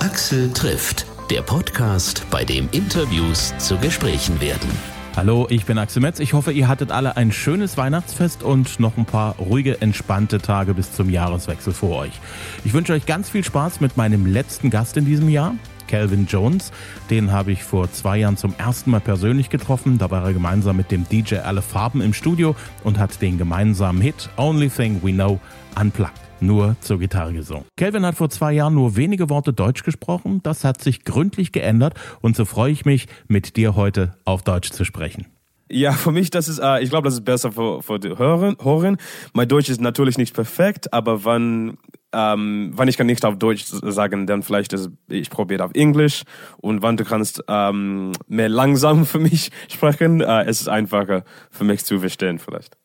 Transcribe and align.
Axel 0.00 0.50
trifft, 0.54 1.04
der 1.30 1.42
Podcast, 1.42 2.24
bei 2.30 2.42
dem 2.42 2.70
Interviews 2.72 3.52
zu 3.58 3.76
Gesprächen 3.76 4.40
werden. 4.40 4.70
Hallo, 5.14 5.46
ich 5.50 5.66
bin 5.66 5.76
Axel 5.76 6.00
Metz. 6.00 6.20
Ich 6.20 6.32
hoffe, 6.32 6.52
ihr 6.52 6.68
hattet 6.68 6.90
alle 6.90 7.18
ein 7.18 7.32
schönes 7.32 7.76
Weihnachtsfest 7.76 8.42
und 8.42 8.80
noch 8.80 8.96
ein 8.96 9.04
paar 9.04 9.36
ruhige, 9.36 9.82
entspannte 9.82 10.38
Tage 10.38 10.72
bis 10.72 10.94
zum 10.94 11.10
Jahreswechsel 11.10 11.74
vor 11.74 11.98
euch. 11.98 12.18
Ich 12.64 12.72
wünsche 12.72 12.94
euch 12.94 13.04
ganz 13.04 13.28
viel 13.28 13.44
Spaß 13.44 13.80
mit 13.82 13.98
meinem 13.98 14.24
letzten 14.24 14.70
Gast 14.70 14.96
in 14.96 15.04
diesem 15.04 15.28
Jahr. 15.28 15.54
Calvin 15.86 16.26
Jones. 16.26 16.72
Den 17.10 17.30
habe 17.30 17.52
ich 17.52 17.62
vor 17.62 17.92
zwei 17.92 18.16
Jahren 18.18 18.38
zum 18.38 18.54
ersten 18.56 18.90
Mal 18.92 19.00
persönlich 19.00 19.50
getroffen. 19.50 19.98
Da 19.98 20.10
war 20.10 20.24
er 20.24 20.32
gemeinsam 20.32 20.78
mit 20.78 20.90
dem 20.90 21.06
DJ 21.10 21.36
Alle 21.36 21.60
Farben 21.60 22.00
im 22.00 22.14
Studio 22.14 22.56
und 22.84 22.98
hat 22.98 23.20
den 23.20 23.36
gemeinsamen 23.36 24.00
Hit 24.00 24.30
Only 24.38 24.70
Thing 24.70 25.02
We 25.02 25.12
Know 25.12 25.40
unplugged 25.78 26.29
nur 26.42 26.76
zur 26.80 26.98
Gitarre 26.98 27.32
gesungen. 27.32 27.64
Calvin 27.76 28.04
hat 28.04 28.16
vor 28.16 28.30
zwei 28.30 28.52
Jahren 28.52 28.74
nur 28.74 28.96
wenige 28.96 29.28
Worte 29.30 29.52
Deutsch 29.52 29.84
gesprochen. 29.84 30.40
Das 30.42 30.64
hat 30.64 30.82
sich 30.82 31.04
gründlich 31.04 31.52
geändert 31.52 31.94
und 32.20 32.36
so 32.36 32.44
freue 32.44 32.72
ich 32.72 32.84
mich, 32.84 33.06
mit 33.28 33.56
dir 33.56 33.76
heute 33.76 34.16
auf 34.24 34.42
Deutsch 34.42 34.70
zu 34.70 34.84
sprechen. 34.84 35.26
Ja, 35.72 35.92
für 35.92 36.10
mich, 36.10 36.30
das 36.30 36.48
ist, 36.48 36.58
äh, 36.58 36.82
ich 36.82 36.90
glaube, 36.90 37.06
das 37.06 37.14
ist 37.14 37.24
besser 37.24 37.52
für, 37.52 37.80
für 37.80 38.00
die 38.00 38.08
Hörer, 38.08 38.56
Hörer. 38.60 38.96
Mein 39.34 39.46
Deutsch 39.46 39.68
ist 39.68 39.80
natürlich 39.80 40.18
nicht 40.18 40.34
perfekt, 40.34 40.92
aber 40.92 41.24
wann, 41.24 41.78
ähm, 42.12 42.72
wann 42.74 42.88
ich 42.88 42.96
kann 42.96 43.06
nicht 43.06 43.24
auf 43.24 43.38
Deutsch 43.38 43.66
sagen, 43.66 44.26
dann 44.26 44.42
vielleicht 44.42 44.72
ist, 44.72 44.90
ich 45.08 45.30
probiere 45.30 45.64
auf 45.64 45.70
Englisch 45.74 46.24
und 46.56 46.82
wann 46.82 46.96
du 46.96 47.04
kannst 47.04 47.44
ähm, 47.46 48.10
mehr 48.26 48.48
langsam 48.48 49.06
für 49.06 49.20
mich 49.20 49.52
sprechen, 49.68 50.20
äh, 50.20 50.42
es 50.42 50.60
ist 50.60 50.68
einfacher 50.68 51.22
für 51.52 51.62
mich 51.62 51.84
zu 51.84 52.00
verstehen 52.00 52.40
vielleicht. 52.40 52.76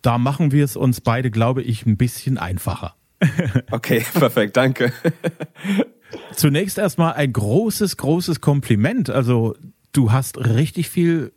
Da 0.00 0.16
machen 0.16 0.50
wir 0.50 0.64
es 0.64 0.76
uns 0.76 1.02
beide, 1.02 1.30
glaube 1.30 1.62
ich, 1.62 1.84
ein 1.84 1.98
bisschen 1.98 2.38
einfacher. 2.38 2.94
okay, 3.70 4.04
perfekt, 4.14 4.56
danke. 4.56 4.92
Zunächst 6.34 6.78
erstmal 6.78 7.14
ein 7.14 7.32
großes, 7.32 7.96
großes 7.96 8.40
Kompliment. 8.40 9.10
Also 9.10 9.56
du 9.92 10.12
hast 10.12 10.38
richtig 10.38 10.88
viel 10.88 11.32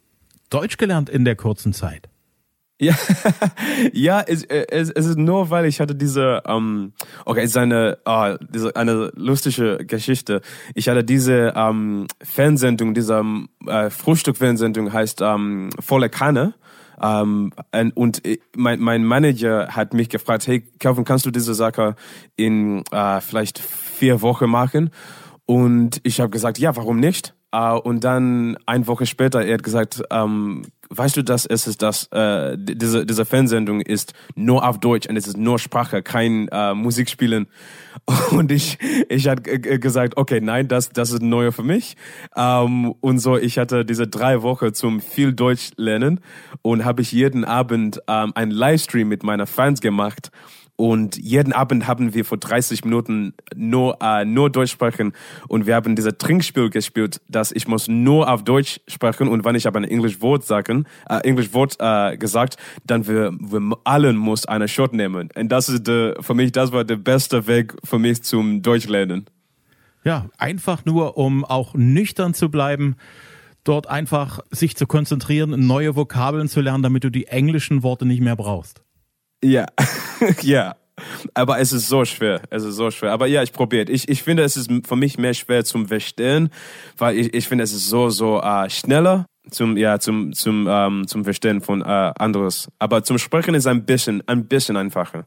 Deutsch 0.49 0.77
gelernt 0.77 1.09
in 1.09 1.25
der 1.25 1.35
kurzen 1.35 1.73
Zeit. 1.73 2.09
Ja, 2.79 2.95
ja 3.93 4.21
es, 4.25 4.43
es, 4.43 4.89
es 4.89 5.05
ist 5.05 5.17
nur, 5.17 5.49
weil 5.49 5.65
ich 5.65 5.79
hatte 5.79 5.95
diese, 5.95 6.41
ähm, 6.45 6.93
okay, 7.25 7.41
es 7.41 7.51
ist 7.51 7.57
eine, 7.57 7.97
oh, 8.05 8.35
diese, 8.49 8.75
eine 8.75 9.11
lustige 9.15 9.85
Geschichte. 9.85 10.41
Ich 10.73 10.89
hatte 10.89 11.03
diese 11.03 11.53
ähm, 11.55 12.07
Fernsehsendung, 12.21 12.93
diese 12.93 13.21
äh, 13.67 13.89
Frühstück-Fernsehsendung 13.89 14.91
heißt 14.91 15.21
ähm, 15.21 15.69
Volle 15.79 16.09
Kanne. 16.09 16.55
Ähm, 17.03 17.51
und 17.95 18.21
mein, 18.55 18.79
mein 18.79 19.03
Manager 19.03 19.67
hat 19.75 19.93
mich 19.93 20.09
gefragt, 20.09 20.47
hey 20.47 20.61
Calvin, 20.79 21.03
kannst 21.03 21.25
du 21.25 21.31
diese 21.31 21.53
Sache 21.53 21.95
in 22.37 22.83
uh, 22.93 23.19
vielleicht 23.19 23.59
vier 23.59 24.21
Wochen 24.21 24.49
machen? 24.49 24.89
Und 25.45 25.99
ich 26.03 26.21
habe 26.21 26.29
gesagt, 26.29 26.57
ja, 26.59 26.75
warum 26.77 26.99
nicht? 26.99 27.35
Uh, 27.55 27.77
und 27.77 28.03
dann 28.03 28.57
eine 28.65 28.87
Woche 28.87 29.05
später, 29.05 29.45
er 29.45 29.53
hat 29.53 29.63
gesagt, 29.63 30.01
um, 30.11 30.63
weißt 30.89 31.17
du, 31.17 31.23
dass 31.23 31.45
es 31.45 31.67
ist 31.67 31.81
das, 31.81 32.07
äh, 32.11 32.57
diese, 32.57 33.05
diese 33.05 33.25
Fernsehsendung 33.25 33.81
ist 33.81 34.13
nur 34.35 34.67
auf 34.67 34.79
Deutsch 34.79 35.07
und 35.07 35.17
es 35.17 35.27
ist 35.27 35.37
nur 35.37 35.59
Sprache, 35.59 36.01
kein 36.01 36.47
äh, 36.47 36.73
Musikspielen. 36.73 37.47
Und 38.31 38.51
ich, 38.51 38.79
ich 39.07 39.27
hatte 39.27 39.59
gesagt, 39.59 40.17
okay, 40.17 40.41
nein, 40.41 40.67
das, 40.67 40.89
das 40.89 41.11
ist 41.11 41.21
neu 41.21 41.51
für 41.51 41.63
mich. 41.63 41.95
Ähm, 42.35 42.95
und 42.99 43.19
so, 43.19 43.37
ich 43.37 43.59
hatte 43.59 43.85
diese 43.85 44.07
drei 44.07 44.41
Wochen 44.41 44.73
zum 44.73 44.99
viel 44.99 45.31
Deutsch 45.31 45.69
lernen 45.77 46.19
und 46.63 46.83
habe 46.83 47.01
ich 47.01 47.11
jeden 47.11 47.45
Abend 47.45 48.01
ähm, 48.07 48.33
einen 48.35 48.51
Livestream 48.51 49.07
mit 49.07 49.23
meiner 49.23 49.45
Fans 49.45 49.79
gemacht 49.79 50.31
und 50.83 51.15
jeden 51.15 51.53
Abend 51.53 51.87
haben 51.87 52.13
wir 52.13 52.25
vor 52.25 52.37
30 52.37 52.83
Minuten 52.83 53.33
nur, 53.55 53.99
äh, 54.01 54.25
nur 54.25 54.49
Deutsch 54.49 54.73
sprechen. 54.73 55.13
Und 55.47 55.65
wir 55.65 55.75
haben 55.75 55.95
dieses 55.95 56.17
Trinkspiel 56.17 56.69
gespielt, 56.69 57.21
dass 57.29 57.53
ich 57.53 57.69
muss 57.69 57.87
nur 57.87 58.29
auf 58.29 58.43
Deutsch 58.43 58.81
sprechen. 58.89 59.29
Und 59.29 59.45
wenn 59.45 59.55
ich 59.55 59.65
aber 59.65 59.79
ein 59.79 59.85
Englisch 59.85 60.19
Wort 60.19 60.43
sagen, 60.43 60.85
äh, 61.07 61.19
Englisch 61.19 61.53
Wort 61.53 61.77
äh, 61.79 62.17
gesagt, 62.17 62.57
dann 62.85 63.07
wir, 63.07 63.31
wir 63.31 63.77
allen 63.85 64.17
muss 64.17 64.45
eine 64.45 64.67
Shot 64.67 64.91
nehmen. 64.91 65.29
Und 65.33 65.49
das 65.49 65.69
ist 65.69 65.87
de, 65.87 66.21
für 66.21 66.33
mich, 66.33 66.51
das 66.51 66.73
war 66.73 66.83
der 66.83 66.97
beste 66.97 67.47
Weg 67.47 67.75
für 67.85 67.97
mich 67.97 68.21
zum 68.23 68.61
Deutsch 68.61 68.89
lernen. 68.89 69.27
Ja, 70.03 70.27
einfach 70.37 70.83
nur, 70.83 71.15
um 71.15 71.45
auch 71.45 71.75
nüchtern 71.75 72.33
zu 72.33 72.49
bleiben 72.49 72.97
dort 73.63 73.87
einfach 73.87 74.41
sich 74.51 74.75
zu 74.75 74.85
konzentrieren, 74.85 75.65
neue 75.65 75.95
Vokabeln 75.95 76.49
zu 76.49 76.59
lernen, 76.59 76.83
damit 76.83 77.05
du 77.05 77.09
die 77.09 77.27
englischen 77.27 77.81
Worte 77.81 78.05
nicht 78.05 78.19
mehr 78.19 78.35
brauchst. 78.35 78.83
Ja, 79.43 79.65
ja. 80.41 80.75
Aber 81.33 81.59
es 81.59 81.73
ist 81.73 81.87
so 81.87 82.05
schwer. 82.05 82.41
Es 82.49 82.63
ist 82.63 82.75
so 82.75 82.91
schwer. 82.91 83.11
Aber 83.11 83.27
ja, 83.27 83.41
ich 83.43 83.51
probiere. 83.51 83.89
Ich, 83.91 84.07
ich 84.09 84.23
finde, 84.23 84.43
es 84.43 84.57
ist 84.57 84.69
für 84.85 84.95
mich 84.95 85.17
mehr 85.17 85.33
schwer 85.33 85.65
zum 85.65 85.87
Verstehen, 85.87 86.49
weil 86.97 87.17
ich, 87.17 87.33
ich 87.33 87.47
finde, 87.47 87.63
es 87.63 87.73
ist 87.73 87.87
so, 87.87 88.09
so 88.09 88.41
uh, 88.43 88.69
schneller 88.69 89.25
zum, 89.49 89.75
ja, 89.77 89.99
zum, 89.99 90.33
zum, 90.33 90.67
um, 90.67 91.07
zum 91.07 91.23
Verstehen 91.23 91.61
von 91.61 91.81
uh, 91.81 92.11
anderes. 92.17 92.69
Aber 92.79 93.03
zum 93.03 93.17
Sprechen 93.17 93.55
ist 93.55 93.67
ein 93.67 93.85
bisschen, 93.85 94.27
ein 94.27 94.47
bisschen 94.47 94.77
einfacher. 94.77 95.25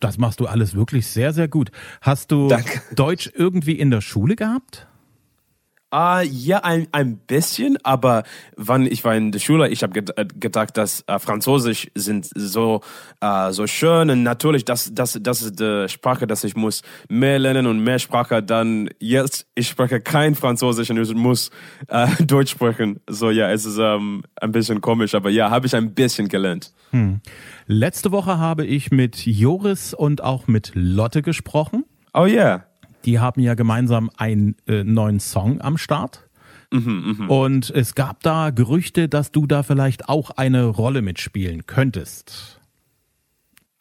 Das 0.00 0.18
machst 0.18 0.40
du 0.40 0.46
alles 0.46 0.74
wirklich 0.74 1.06
sehr, 1.06 1.32
sehr 1.32 1.48
gut. 1.48 1.70
Hast 2.00 2.32
du 2.32 2.48
Danke. 2.48 2.82
Deutsch 2.94 3.30
irgendwie 3.34 3.78
in 3.78 3.90
der 3.90 4.00
Schule 4.00 4.36
gehabt? 4.36 4.88
Uh, 5.94 6.22
ja, 6.22 6.60
ein, 6.60 6.88
ein 6.92 7.18
bisschen, 7.18 7.76
aber 7.82 8.22
wann 8.56 8.86
ich 8.86 9.04
war 9.04 9.14
in 9.14 9.30
der 9.30 9.40
Schule, 9.40 9.68
ich 9.68 9.82
habe 9.82 10.00
äh, 10.16 10.24
gedacht, 10.24 10.78
dass 10.78 11.04
uh, 11.10 11.18
Französisch 11.18 11.90
sind 11.94 12.30
so 12.34 12.80
uh, 13.22 13.50
so 13.50 13.66
schön 13.66 14.08
und 14.08 14.22
natürlich, 14.22 14.64
das 14.64 14.94
das 14.94 15.18
das 15.20 15.42
ist 15.42 15.60
die 15.60 15.86
Sprache, 15.90 16.26
dass 16.26 16.44
ich 16.44 16.56
muss 16.56 16.80
mehr 17.10 17.38
lernen 17.38 17.66
und 17.66 17.84
mehr 17.84 17.98
Sprache. 17.98 18.42
Dann 18.42 18.88
jetzt 19.00 19.46
ich 19.54 19.68
spreche 19.68 20.00
kein 20.00 20.34
Französisch 20.34 20.88
und 20.88 20.98
ich 20.98 21.14
muss 21.14 21.50
uh, 21.92 22.06
Deutsch 22.24 22.52
sprechen. 22.52 23.00
So 23.06 23.28
ja, 23.28 23.50
es 23.50 23.66
ist 23.66 23.76
ähm, 23.76 24.22
ein 24.40 24.50
bisschen 24.50 24.80
komisch, 24.80 25.14
aber 25.14 25.28
ja, 25.28 25.50
habe 25.50 25.66
ich 25.66 25.76
ein 25.76 25.92
bisschen 25.92 26.28
gelernt. 26.28 26.72
Hm. 26.92 27.20
Letzte 27.66 28.12
Woche 28.12 28.38
habe 28.38 28.64
ich 28.64 28.92
mit 28.92 29.26
Joris 29.26 29.92
und 29.92 30.22
auch 30.22 30.46
mit 30.46 30.72
Lotte 30.74 31.20
gesprochen. 31.20 31.84
Oh 32.14 32.24
ja. 32.24 32.32
Yeah. 32.32 32.71
Die 33.04 33.18
haben 33.18 33.40
ja 33.40 33.54
gemeinsam 33.54 34.10
einen 34.16 34.56
äh, 34.66 34.84
neuen 34.84 35.20
Song 35.20 35.60
am 35.60 35.78
Start. 35.78 36.28
Mhm, 36.72 37.16
mh. 37.18 37.26
Und 37.26 37.70
es 37.70 37.94
gab 37.94 38.22
da 38.22 38.50
Gerüchte, 38.50 39.08
dass 39.08 39.30
du 39.30 39.46
da 39.46 39.62
vielleicht 39.62 40.08
auch 40.08 40.30
eine 40.30 40.66
Rolle 40.66 41.02
mitspielen 41.02 41.66
könntest. 41.66 42.60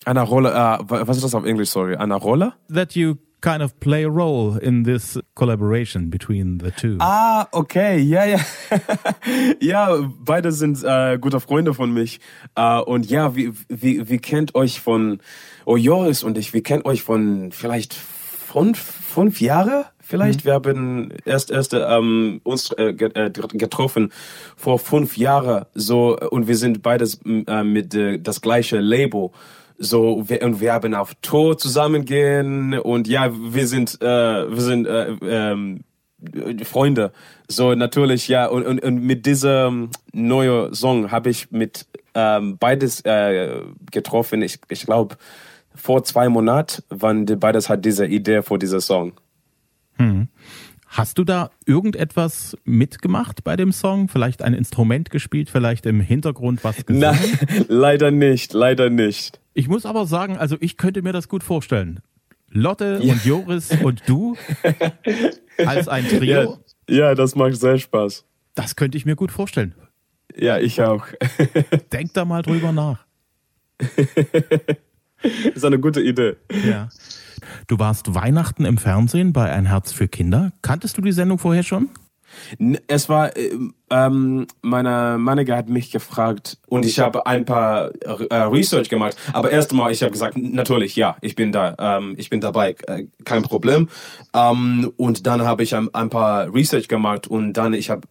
Eine 0.04 0.24
Rolle, 0.24 0.50
uh, 0.50 0.84
was 0.88 1.18
ist 1.18 1.24
das 1.24 1.36
auf 1.36 1.46
Englisch, 1.46 1.70
sorry? 1.70 1.96
Eine 1.96 2.16
Rolle? 2.16 2.54
That 2.74 2.96
you 2.96 3.16
kind 3.42 3.62
of 3.62 3.80
play 3.80 4.04
a 4.04 4.10
role 4.10 4.58
in 4.58 4.84
this 4.84 5.20
collaboration 5.36 6.10
between 6.10 6.60
the 6.60 6.72
two. 6.72 6.98
Ah, 7.00 7.48
okay, 7.52 8.00
ja, 8.00 8.26
ja. 8.26 8.40
ja, 9.60 10.10
beide 10.20 10.52
sind 10.52 10.84
äh, 10.84 11.18
gute 11.20 11.40
Freunde 11.40 11.74
von 11.74 11.92
mich. 11.92 12.20
Äh, 12.56 12.80
und 12.80 13.10
ja, 13.10 13.36
wie, 13.36 13.52
wie, 13.68 14.10
wie 14.10 14.20
kennt 14.20 14.56
euch 14.56 14.80
von, 14.80 15.20
oh 15.66 15.76
Joris 15.76 16.24
und 16.24 16.38
ich, 16.38 16.54
wir 16.54 16.64
kennt 16.64 16.86
euch 16.86 17.02
von 17.02 17.52
vielleicht 17.52 17.94
fünf, 18.52 18.80
fünf 18.80 19.42
Jahre 19.42 19.86
vielleicht. 20.00 20.42
Mhm. 20.42 20.46
Wir 20.46 20.54
haben 20.54 21.14
erst 21.26 21.52
erst 21.52 21.74
ähm, 21.74 22.42
uns 22.44 22.72
äh, 22.72 22.90
äh 22.90 23.32
getroffen 23.54 24.12
vor 24.58 24.78
fünf 24.80 25.18
Jahren 25.18 25.66
so 25.74 26.18
und 26.18 26.48
wir 26.48 26.58
sind 26.58 26.82
beides 26.82 27.20
äh, 27.26 27.64
mit 27.64 27.96
äh, 27.96 28.20
das 28.20 28.42
gleiche 28.42 28.80
Label. 28.80 29.30
So 29.78 30.30
wir, 30.30 30.44
und 30.44 30.62
wir 30.62 30.74
haben 30.74 30.94
auf 30.94 31.16
Tour 31.22 31.58
zusammengehen 31.58 32.78
und 32.78 33.08
ja, 33.08 33.32
wir 33.34 33.68
sind 33.68 34.00
äh, 34.02 34.06
wir 34.06 34.62
sind 34.62 34.86
äh, 34.86 35.16
ähm, 35.24 35.84
Freunde. 36.64 37.14
So 37.48 37.74
natürlich 37.74 38.28
ja 38.28 38.48
und, 38.48 38.66
und, 38.66 38.84
und 38.84 39.02
mit 39.02 39.26
diesem 39.26 39.90
neuen 40.12 40.74
Song 40.74 41.12
habe 41.12 41.30
ich 41.30 41.52
mit 41.52 41.88
ähm, 42.14 42.58
beides 42.60 43.02
äh, 43.06 43.62
getroffen. 43.92 44.42
Ich 44.42 44.60
ich 44.70 44.86
glaube 44.86 45.16
vor 45.76 46.04
zwei 46.04 46.30
Monaten 46.30 46.84
waren 46.90 47.26
die 47.26 47.36
beides 47.36 47.70
hat 47.70 47.86
diese 47.86 48.06
Idee 48.06 48.42
für 48.42 48.58
diesen 48.58 48.82
Song. 48.82 49.14
Hm. 49.98 50.28
Hast 50.88 51.18
du 51.18 51.24
da 51.24 51.52
irgendetwas 51.66 52.58
mitgemacht 52.66 53.46
bei 53.46 53.56
dem 53.56 53.72
Song? 53.72 54.10
Vielleicht 54.10 54.42
ein 54.42 54.54
Instrument 54.54 55.10
gespielt, 55.10 55.50
vielleicht 55.50 55.86
im 55.86 56.02
Hintergrund 56.02 56.66
was 56.66 56.86
gesungen? 56.86 57.12
Nein, 57.12 57.66
leider 57.70 58.12
nicht, 58.12 58.52
leider 58.52 58.90
nicht. 58.90 59.40
Ich 59.54 59.70
muss 59.70 59.86
aber 59.86 60.06
sagen, 60.06 60.38
also 60.38 60.58
ich 60.60 60.76
könnte 60.76 61.02
mir 61.02 61.14
das 61.14 61.30
gut 61.30 61.44
vorstellen. 61.44 62.02
Lotte 62.50 63.00
ja. 63.02 63.14
und 63.14 63.26
Joris 63.26 63.70
und 63.82 64.04
du 64.06 64.36
als 65.66 65.88
ein 65.88 66.06
Trio. 66.06 66.58
Ja, 66.90 66.96
ja, 66.96 67.16
das 67.16 67.36
macht 67.36 67.56
sehr 67.56 67.78
Spaß. 67.78 68.26
Das 68.56 68.76
könnte 68.76 68.98
ich 68.98 69.06
mir 69.06 69.16
gut 69.16 69.32
vorstellen. 69.32 69.76
Ja, 70.36 70.58
ich 70.60 70.82
auch. 70.82 71.08
Denk 71.94 72.14
da 72.14 72.26
mal 72.26 72.42
drüber 72.42 72.74
nach. 72.74 73.06
ist 75.54 75.66
eine 75.66 75.80
gute 75.80 76.02
Idee. 76.02 76.36
Ja. 76.68 76.90
Du 77.68 77.80
warst 77.80 78.14
Weihnachten 78.14 78.66
im 78.66 78.78
Fernsehen 78.78 79.34
bei 79.34 79.52
Ein 79.52 79.66
Herz 79.66 79.92
für 79.92 80.08
Kinder. 80.08 80.52
Kanntest 80.62 80.98
du 80.98 81.02
die 81.02 81.12
Sendung 81.12 81.38
vorher 81.38 81.64
schon? 81.64 81.90
Es 82.88 83.10
war, 83.10 83.32
ähm, 83.90 84.48
meine 84.62 85.18
Manager 85.20 85.58
hat 85.58 85.70
mich 85.70 85.92
gefragt 85.92 86.58
und 86.68 86.86
ich 86.86 87.00
habe 87.00 87.26
ein 87.26 87.46
paar 87.46 87.92
äh, 88.02 88.36
Research 88.36 88.90
gemacht. 88.90 89.18
Aber 89.34 89.52
erst 89.52 89.72
einmal, 89.72 89.92
ich 89.92 90.02
habe 90.02 90.12
gesagt, 90.12 90.38
natürlich, 90.38 90.96
ja, 90.96 91.18
ich 91.22 91.36
bin 91.36 91.52
da, 91.52 91.76
ähm, 91.78 92.16
ich 92.18 92.30
bin 92.30 92.40
dabei, 92.40 92.76
äh, 92.88 93.06
kein 93.26 93.44
Problem. 93.44 93.90
Ähm, 94.34 94.92
und 94.98 95.28
dann 95.28 95.42
habe 95.44 95.64
ich 95.64 95.76
ein, 95.76 95.94
ein, 95.94 96.10
paar 96.10 96.54
Research 96.54 96.88
gemacht 96.88 97.28
und 97.28 97.54
dann 97.54 97.74
ich 97.74 97.90
habe, 97.90 98.08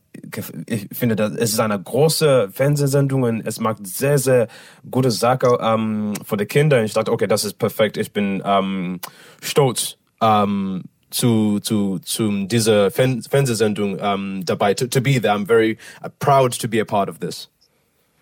ich 0.67 0.89
finde, 0.93 1.17
das, 1.17 1.33
es 1.33 1.53
ist 1.53 1.61
eine 1.61 1.81
große 1.81 2.51
Fernsehsendung 2.53 3.23
und 3.23 3.47
es 3.47 3.61
macht 3.61 3.87
sehr, 3.87 4.19
sehr 4.19 4.49
gute 4.91 5.11
Sache 5.11 5.59
ähm, 5.61 6.15
für 6.25 6.37
die 6.37 6.47
Kinder. 6.47 6.79
Und 6.79 6.85
ich 6.85 6.93
dachte, 6.93 7.13
okay, 7.13 7.27
das 7.27 7.45
ist 7.45 7.55
perfekt. 7.55 7.97
Ich 7.97 8.13
bin 8.13 8.43
ähm, 8.45 9.01
stolz. 9.41 9.97
Ähm, 10.21 10.85
zu, 11.11 11.59
zu, 11.61 11.99
zu 11.99 12.47
dieser 12.47 12.91
Fernsehsendung 12.91 13.99
um, 13.99 14.45
dabei, 14.45 14.75
to, 14.75 14.87
to 14.87 15.01
be 15.01 15.21
there. 15.21 15.35
I'm 15.35 15.47
very 15.47 15.77
proud 16.21 16.59
to 16.61 16.69
be 16.69 16.81
a 16.81 16.85
part 16.85 17.09
of 17.09 17.19
this. 17.19 17.51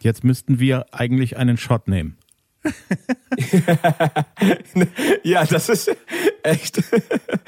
Jetzt 0.01 0.25
müssten 0.25 0.59
wir 0.59 0.87
eigentlich 0.93 1.37
einen 1.37 1.57
Shot 1.57 1.89
nehmen. 1.89 2.17
ja, 5.23 5.45
das 5.45 5.69
ist 5.69 5.97
echt. 6.43 6.83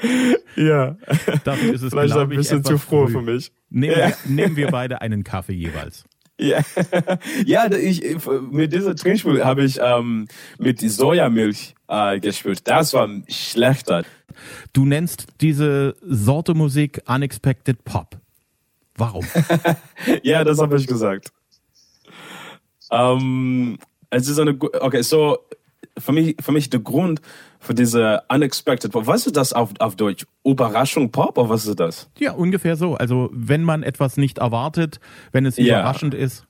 ja. 0.55 0.95
Dafür 1.43 1.73
ist 1.73 1.81
es 1.81 1.89
vielleicht 1.89 2.15
ein 2.15 2.29
bisschen 2.29 2.63
zu 2.63 2.77
froh 2.77 3.05
früh. 3.05 3.13
für 3.13 3.21
mich. 3.21 3.51
Nehmen, 3.69 3.97
ja. 3.97 4.07
wir, 4.07 4.15
nehmen 4.25 4.55
wir 4.55 4.67
beide 4.67 5.01
einen 5.01 5.23
Kaffee 5.23 5.53
jeweils. 5.53 6.05
Ja, 6.39 6.61
ja 7.45 7.71
ich, 7.71 8.03
mit 8.51 8.73
dieser 8.73 8.95
Trinkspül 8.95 9.45
habe 9.45 9.63
ich 9.63 9.79
ähm, 9.81 10.27
mit 10.57 10.79
Sojamilch 10.79 11.75
äh, 11.87 12.19
gespielt. 12.19 12.67
Das 12.67 12.93
war 12.93 13.07
schlechter. 13.27 14.03
Du 14.73 14.85
nennst 14.85 15.27
diese 15.39 15.95
Sorte 16.01 16.53
Musik 16.53 17.01
Unexpected 17.07 17.83
Pop. 17.83 18.17
Warum? 18.95 19.25
ja, 20.23 20.43
das 20.43 20.59
habe 20.59 20.77
ich 20.77 20.87
gesagt. 20.87 21.31
Ähm, 22.91 23.77
es 24.11 24.27
ist 24.27 24.39
eine, 24.39 24.57
okay, 24.81 25.01
so 25.01 25.39
für 25.97 26.11
mich, 26.11 26.35
für 26.39 26.51
mich 26.51 26.69
der 26.69 26.79
Grund 26.79 27.21
für 27.59 27.73
diese 27.73 28.21
Unexpected 28.29 28.91
Pop. 28.91 29.07
Was 29.07 29.25
ist 29.25 29.35
das 29.35 29.53
auf, 29.53 29.71
auf 29.79 29.95
Deutsch? 29.95 30.25
Überraschung 30.43 31.11
Pop 31.11 31.37
oder 31.37 31.49
was 31.49 31.65
ist 31.65 31.79
das? 31.79 32.09
Ja, 32.17 32.33
ungefähr 32.33 32.75
so. 32.75 32.95
Also 32.95 33.29
wenn 33.33 33.63
man 33.63 33.83
etwas 33.83 34.17
nicht 34.17 34.37
erwartet, 34.37 34.99
wenn 35.31 35.45
es 35.45 35.57
ja. 35.57 35.79
überraschend 35.79 36.13
ist. 36.13 36.45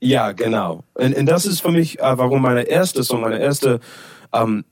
Ja, 0.00 0.32
genau. 0.32 0.84
Und, 0.94 1.16
und 1.16 1.26
das 1.26 1.44
ist 1.44 1.60
für 1.60 1.70
mich, 1.70 2.00
äh, 2.00 2.18
warum 2.18 2.42
meine 2.42 2.62
erste 2.62 3.04
Song, 3.04 3.20
meine 3.20 3.38
erste 3.38 3.80
ähm, 4.32 4.64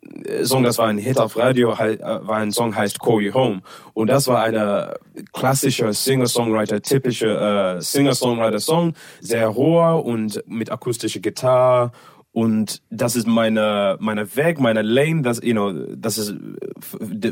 Song, 0.42 0.62
das 0.62 0.78
war 0.78 0.86
ein 0.86 0.98
Hit 0.98 1.18
auf 1.18 1.36
Radio, 1.36 1.72
äh, 1.72 1.98
war 2.00 2.36
ein 2.36 2.52
Song 2.52 2.74
heißt 2.74 3.00
Call 3.00 3.22
You 3.22 3.34
Home. 3.34 3.62
Und 3.94 4.08
das 4.08 4.28
war 4.28 4.42
eine 4.42 4.94
klassische 5.32 5.92
Singer-Songwriter, 5.92 6.82
typische 6.82 7.26
äh, 7.26 7.80
Singer-Songwriter-Song, 7.80 8.94
sehr 9.20 9.54
hoher 9.54 10.04
und 10.04 10.42
mit 10.46 10.70
akustischer 10.70 11.20
Gitarre 11.20 11.92
und 12.32 12.82
das 12.90 13.16
ist 13.16 13.26
meine, 13.26 13.96
meine 14.00 14.36
Weg, 14.36 14.60
meine 14.60 14.82
Lane, 14.82 15.22
das, 15.22 15.40
you 15.42 15.52
know, 15.52 15.72
das 15.96 16.18
ist, 16.18 16.34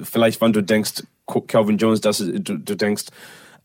vielleicht, 0.03 0.41
wenn 0.41 0.53
du 0.53 0.63
denkst, 0.63 1.05
Calvin 1.47 1.77
Jones, 1.77 2.01
das 2.01 2.21
ist, 2.21 2.49
du, 2.49 2.59
du 2.59 2.77
denkst 2.77 3.05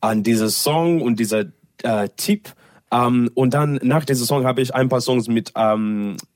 an 0.02 0.24
diesen 0.24 0.50
Song 0.50 1.02
und 1.02 1.20
dieser 1.20 1.46
äh, 1.84 2.10
Tipp. 2.16 2.50
Ähm, 2.92 3.32
und 3.34 3.54
dann 3.54 3.80
nach 3.82 4.06
diesem 4.06 4.26
Song 4.26 4.46
habe 4.46 4.62
ich 4.62 4.76
ein 4.76 4.90
paar 4.90 5.02
Songs 5.02 5.28
mit 5.28 5.52
ähm, 5.56 6.18
äh, 6.18 6.31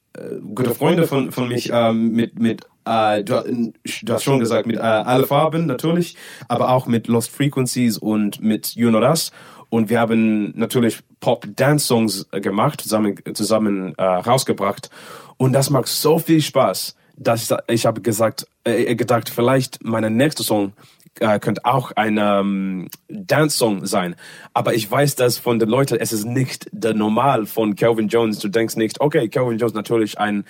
gute 0.54 0.76
Freunde 0.76 1.08
von, 1.08 1.32
von 1.32 1.48
mich, 1.48 1.70
ähm, 1.74 2.12
mit, 2.12 2.40
mit 2.40 2.66
äh, 2.86 3.24
du, 3.24 3.72
du, 4.04 4.14
hast 4.14 4.24
schon 4.24 4.40
gesagt, 4.40 4.68
mit 4.68 4.78
äh, 4.78 4.82
alle 4.82 5.26
Farben 5.26 5.66
natürlich, 5.66 6.16
aber 6.48 6.70
auch 6.70 6.88
mit 6.88 7.08
Lost 7.08 7.32
Frequencies 7.32 7.98
und 7.98 8.42
mit 8.42 8.76
You 8.76 8.90
Know 8.90 9.00
Us. 9.00 9.32
Und 9.70 9.90
wir 9.90 10.00
haben 10.00 10.54
natürlich 10.56 11.00
Pop-Dance-Songs 11.20 12.30
gemacht, 12.32 12.82
zusammen, 12.82 13.16
zusammen 13.34 13.94
äh, 13.98 14.04
rausgebracht. 14.04 14.90
Und 15.38 15.54
das 15.54 15.70
macht 15.70 15.88
so 15.88 16.20
viel 16.20 16.42
Spaß, 16.42 16.96
dass 17.18 17.50
ich, 17.50 17.58
ich 17.68 17.86
habe 17.86 18.02
gesagt, 18.02 18.48
äh, 18.64 18.96
gedacht, 18.96 19.30
vielleicht 19.30 19.84
mein 19.84 20.16
nächster 20.16 20.44
Song 20.44 20.74
äh, 21.20 21.40
könnte 21.40 21.66
auch 21.66 21.92
ein 21.92 22.18
ähm, 22.20 22.88
Dance-Song 23.08 23.86
sein. 23.86 24.16
Aber 24.54 24.74
ich 24.74 24.90
weiß, 24.90 25.16
dass 25.16 25.38
von 25.38 25.60
den 25.60 25.70
Leuten, 25.70 25.98
es 26.00 26.12
ist 26.12 26.26
nicht 26.26 26.68
der 26.72 26.94
Normal 26.94 27.46
von 27.46 27.76
Calvin 27.76 28.08
Jones. 28.08 28.40
Du 28.40 28.50
denkst 28.50 28.76
nicht, 28.76 29.02
okay, 29.02 29.30
Calvin 29.30 29.58
Jones 29.58 29.74
natürlich 29.74 30.20
ein 30.20 30.46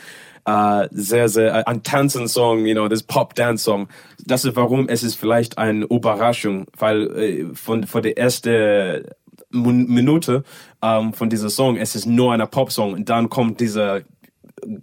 äh, 0.46 0.88
sehr, 0.92 1.30
sehr, 1.30 1.54
äh, 1.54 1.64
ein 1.66 1.84
Tanzen-Song, 1.84 2.66
you 2.66 2.74
know, 2.74 2.88
das 2.88 3.04
Pop-Dance-Song. 3.04 3.88
Das 4.26 4.46
ist 4.46 4.56
warum 4.56 4.88
es 4.90 5.04
ist 5.04 5.16
vielleicht 5.16 5.58
eine 5.58 5.86
Überraschung, 5.86 6.68
weil 6.78 7.08
äh, 7.18 7.46
von, 7.56 7.86
von 7.86 8.04
der 8.04 8.18
ersten 8.18 9.06
Minute 9.52 10.44
ähm, 10.82 11.14
von 11.14 11.30
dieser 11.30 11.50
Song, 11.50 11.78
es 11.78 11.96
ist 11.96 12.06
nur 12.06 12.34
ein 12.34 12.48
Pop-Song 12.48 12.94
und 12.94 13.10
dann 13.10 13.30
kommt 13.30 13.60
dieser 13.60 14.02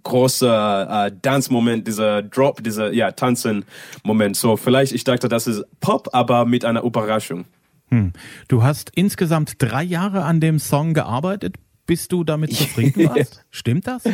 große 0.03 0.87
äh, 0.89 1.11
Dance-Moment, 1.21 1.87
dieser 1.87 2.21
Drop, 2.21 2.63
dieser 2.63 2.91
ja, 2.93 3.11
Tanzen-Moment. 3.11 4.35
So, 4.35 4.57
vielleicht, 4.57 4.93
ich 4.93 5.03
dachte, 5.03 5.27
das 5.27 5.47
ist 5.47 5.63
Pop, 5.79 6.09
aber 6.13 6.45
mit 6.45 6.65
einer 6.65 6.83
Überraschung. 6.83 7.45
Hm. 7.89 8.13
Du 8.47 8.63
hast 8.63 8.91
insgesamt 8.95 9.55
drei 9.59 9.83
Jahre 9.83 10.23
an 10.23 10.39
dem 10.39 10.59
Song 10.59 10.93
gearbeitet. 10.93 11.55
Bist 11.85 12.13
du 12.13 12.23
damit 12.23 12.53
zufrieden 12.55 13.09
warst? 13.09 13.43
Stimmt 13.49 13.87
das? 13.87 14.03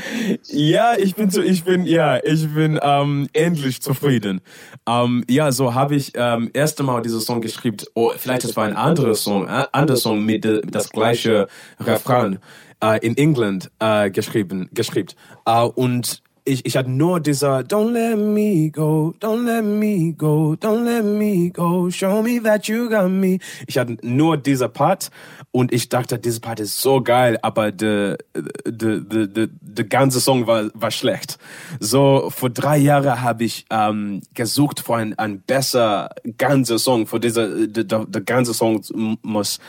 Ja, 0.52 0.96
ich 0.98 1.16
bin 1.16 1.30
so, 1.30 1.42
ich 1.42 1.64
bin, 1.64 1.86
ja, 1.86 2.18
ich 2.24 2.48
bin 2.54 2.80
ähm, 2.82 3.28
endlich 3.34 3.82
zufrieden. 3.82 4.42
Ähm, 4.88 5.24
ja, 5.30 5.52
so 5.52 5.76
habe 5.76 5.96
ich 5.96 6.14
ähm, 6.16 6.50
erste 6.54 6.84
Mal 6.84 7.02
diesen 7.02 7.22
Song 7.22 7.42
geschrieben. 7.42 7.78
Oh, 7.94 8.12
vielleicht 8.18 8.44
es 8.44 8.56
war 8.56 8.66
ein 8.66 8.76
anderer 8.76 9.16
Song, 9.16 9.48
äh, 9.48 9.66
anderer 9.72 9.98
Song 9.98 10.26
mit 10.26 10.46
äh, 10.46 10.62
das 10.66 10.90
gleiche 10.90 11.48
Refrain 11.80 12.40
äh, 12.84 13.06
in 13.06 13.18
England 13.18 13.72
äh, 13.80 14.10
geschrieben, 14.10 14.70
geschrieben. 14.74 15.14
Äh, 15.46 15.64
und 15.64 16.22
ich, 16.50 16.66
ich 16.66 16.78
hatte 16.78 16.90
nur 16.90 17.20
dieser 17.20 17.60
Don't 17.60 17.92
let 17.92 18.18
me 18.18 18.72
go, 18.72 19.14
don't 19.20 19.46
let 19.46 19.64
me 19.64 20.14
go, 20.14 20.56
don't 20.60 20.84
let 20.84 21.04
me 21.04 21.52
go, 21.52 21.90
show 21.92 22.24
me 22.24 22.42
that 22.42 22.68
you 22.68 22.90
got 22.90 23.10
me. 23.10 23.38
Ich 23.68 23.78
hatte 23.78 23.98
nur 24.02 24.38
dieser 24.38 24.68
Part 24.68 25.12
und 25.52 25.72
ich 25.72 25.90
dachte, 25.90 26.18
dieser 26.18 26.40
Part 26.40 26.60
ist 26.60 26.82
so 26.82 27.02
geil, 27.02 27.38
aber 27.42 27.72
der 27.72 28.18
der 28.66 29.00
der 29.00 29.28
der 29.28 29.48
der 29.62 29.86
ganze 29.86 30.20
Song 30.20 30.48
war 30.48 30.70
war 30.74 30.92
schlecht. 30.92 31.38
So 31.80 32.30
vor 32.30 32.50
drei 32.50 32.78
Jahren 32.78 33.22
habe 33.22 33.44
ich 33.44 33.66
ähm, 33.70 34.22
gesucht 34.34 34.80
für 34.80 34.96
ein 34.96 35.18
ein 35.20 35.42
besser 35.42 36.10
ganzer 36.38 36.80
Song. 36.80 37.06
Für 37.06 37.20
dieser 37.20 37.68
der, 37.68 38.06
der 38.06 38.22
ganze 38.22 38.54
Song 38.54 38.82
muss 39.22 39.60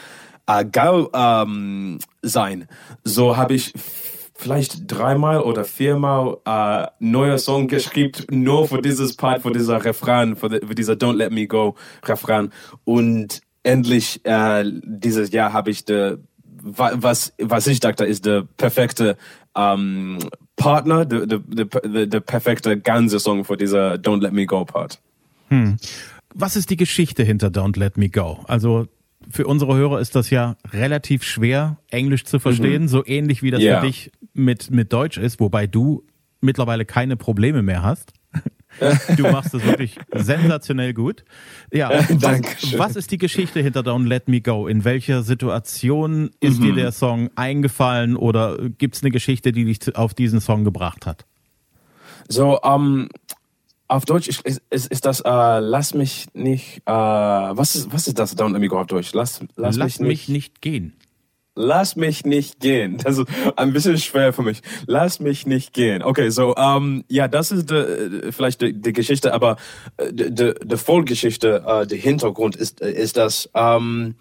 äh, 0.50 0.64
geil 0.64 1.08
ähm, 1.12 1.99
sein. 2.23 2.67
So 3.05 3.37
habe 3.37 3.55
ich 3.55 3.73
vielleicht 4.35 4.91
dreimal 4.91 5.41
oder 5.43 5.64
viermal 5.64 6.38
äh, 6.44 6.87
neue 6.99 7.38
Song 7.38 7.69
geschrieben, 7.69 8.25
nur 8.31 8.69
für 8.69 8.81
dieses 8.81 9.14
Part, 9.17 9.43
für 9.43 9.52
dieser 9.52 9.85
Refrain, 9.85 10.37
für, 10.37 10.49
die, 10.49 10.67
für 10.67 10.75
dieser 10.75 10.94
Don't 10.94 11.17
Let 11.17 11.32
Me 11.32 11.47
Go 11.47 11.76
Refrain. 12.05 12.50
Und 12.85 13.41
endlich 13.63 14.25
äh, 14.25 14.65
dieses 14.82 15.31
Jahr 15.32 15.53
habe 15.53 15.70
ich 15.70 15.84
de, 15.84 16.19
was 16.63 17.32
was 17.39 17.67
ich 17.67 17.81
dachte 17.81 18.05
ist 18.05 18.25
der 18.27 18.46
perfekte 18.56 19.17
ähm, 19.55 20.19
Partner, 20.56 21.05
der 21.06 22.20
perfekte 22.20 22.79
ganze 22.79 23.19
Song 23.19 23.44
für 23.44 23.56
dieser 23.56 23.94
Don't 23.94 24.22
Let 24.22 24.32
Me 24.32 24.46
Go 24.46 24.65
Part. 24.65 25.01
Hm. 25.48 25.77
Was 26.34 26.56
ist 26.56 26.70
die 26.70 26.77
Geschichte 26.77 27.22
hinter 27.25 27.48
Don't 27.48 27.79
Let 27.79 27.96
Me 27.96 28.08
Go? 28.08 28.41
Also 28.46 28.86
für 29.29 29.46
unsere 29.46 29.77
Hörer 29.77 30.00
ist 30.00 30.17
das 30.17 30.31
ja 30.31 30.56
relativ 30.72 31.22
schwer, 31.22 31.79
Englisch 31.91 32.24
zu 32.24 32.39
verstehen, 32.39 32.82
mhm. 32.82 32.89
so 32.89 33.05
ähnlich 33.05 33.43
wie 33.43 33.50
das 33.50 33.60
yeah. 33.60 33.81
für 33.81 33.86
dich 33.86 34.12
mit, 34.32 34.70
mit 34.70 34.93
Deutsch 34.93 35.19
ist, 35.19 35.41
wobei 35.41 35.67
du 35.67 36.05
mittlerweile 36.41 36.84
keine 36.84 37.17
Probleme 37.17 37.62
mehr 37.62 37.82
hast. 37.82 38.12
Du 39.17 39.24
machst 39.24 39.53
es 39.53 39.65
wirklich 39.65 39.98
sensationell 40.15 40.94
gut. 40.94 41.24
Ja, 41.72 41.91
was, 41.91 42.41
was, 42.79 42.96
ist 42.96 43.10
die 43.10 43.19
Geschichte 43.19 43.60
hinter 43.60 43.81
Don't 43.81 44.06
Let 44.06 44.29
Me 44.29 44.41
Go? 44.41 44.69
In 44.69 44.84
welcher 44.84 45.24
Situation 45.24 46.31
ist 46.39 46.60
mhm. 46.60 46.65
dir 46.65 46.74
der 46.74 46.93
Song 46.93 47.31
eingefallen 47.34 48.17
oder 48.17 48.56
gibt 48.79 48.94
es 48.94 49.03
eine 49.03 49.10
Geschichte, 49.10 49.50
die 49.50 49.65
dich 49.65 49.96
auf 49.96 50.15
diesen 50.15 50.41
Song 50.41 50.62
gebracht 50.62 51.05
hat? 51.05 51.27
So, 52.29 52.60
um, 52.60 53.00
ähm, 53.00 53.08
auf 53.91 54.05
Deutsch 54.05 54.29
ist, 54.29 54.43
ist, 54.47 54.87
ist 54.87 55.05
das 55.05 55.20
äh, 55.20 55.59
Lass 55.59 55.94
mich 55.94 56.29
nicht, 56.32 56.82
äh, 56.87 56.93
was, 56.93 57.75
ist, 57.75 57.93
was 57.93 58.06
ist 58.06 58.19
das 58.19 58.37
Don't 58.37 58.53
Let 58.53 58.61
Me 58.61 58.69
Go 58.69 58.79
auf 58.79 58.87
Deutsch? 58.87 59.13
Lass, 59.13 59.41
lass, 59.56 59.77
lass 59.77 59.99
mich, 59.99 59.99
nicht, 59.99 60.09
mich 60.09 60.29
nicht 60.29 60.61
gehen. 60.63 60.97
Lass 61.56 61.97
mich 61.97 62.25
nicht 62.25 62.61
gehen. 62.61 62.99
Das 62.99 63.19
ist 63.19 63.27
ein 63.56 63.73
bisschen 63.73 63.99
schwer 63.99 64.32
für 64.32 64.43
mich. 64.43 64.63
Lass 64.87 65.19
mich 65.19 65.44
nicht 65.44 65.73
gehen. 65.75 66.05
Okay, 66.05 66.31
so 66.31 66.55
um, 66.55 67.05
ja, 67.09 67.27
das 67.27 67.51
ist 67.51 67.70
de, 67.70 68.31
vielleicht 68.31 68.61
die, 68.63 68.73
die 68.73 68.93
Geschichte, 68.93 69.35
aber 69.35 69.56
äh, 69.97 70.13
die, 70.13 70.32
die, 70.32 70.55
die 70.63 70.77
Vollgeschichte, 70.77 71.65
uh, 71.67 71.85
der 71.85 71.99
Hintergrund 71.99 72.55
ist 72.55 72.81
ist 72.81 73.17
das. 73.17 73.51
Um, 73.53 74.15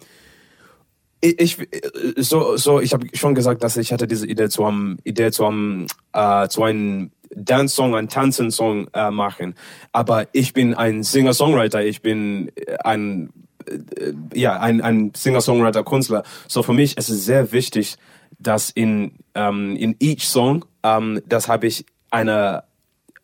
ich, 1.22 1.58
so 2.16 2.56
so 2.56 2.80
ich 2.80 2.92
habe 2.92 3.06
schon 3.12 3.34
gesagt, 3.34 3.62
dass 3.62 3.76
ich 3.76 3.92
hatte 3.92 4.08
diese 4.08 4.26
Idee 4.26 4.48
zu 4.48 4.64
einem 4.64 4.98
Idee 5.04 5.30
zu 5.30 5.44
einem 5.44 5.86
uh, 6.16 6.46
zu 6.48 6.64
einem 6.64 7.12
Dance-Song, 7.34 7.94
einen 7.94 8.08
Tanzen-Song 8.08 8.88
uh, 8.96 9.10
machen. 9.10 9.54
Aber 9.92 10.26
ich 10.32 10.52
bin 10.52 10.74
ein 10.74 11.02
Singer-Songwriter. 11.02 11.84
Ich 11.84 12.02
bin 12.02 12.50
ein 12.82 13.30
äh, 13.66 14.12
ja, 14.34 14.58
ein, 14.58 14.80
ein 14.80 15.12
Singer-Songwriter, 15.14 15.84
Künstler. 15.84 16.24
So 16.48 16.62
für 16.62 16.72
mich 16.72 16.96
ist 16.96 17.08
es 17.08 17.24
sehr 17.24 17.52
wichtig, 17.52 17.96
dass 18.38 18.70
in, 18.70 19.12
ähm, 19.34 19.76
in 19.76 19.96
each 20.00 20.26
Song, 20.26 20.64
ähm, 20.82 21.22
das 21.26 21.48
habe 21.48 21.66
ich 21.66 21.84
eine 22.10 22.64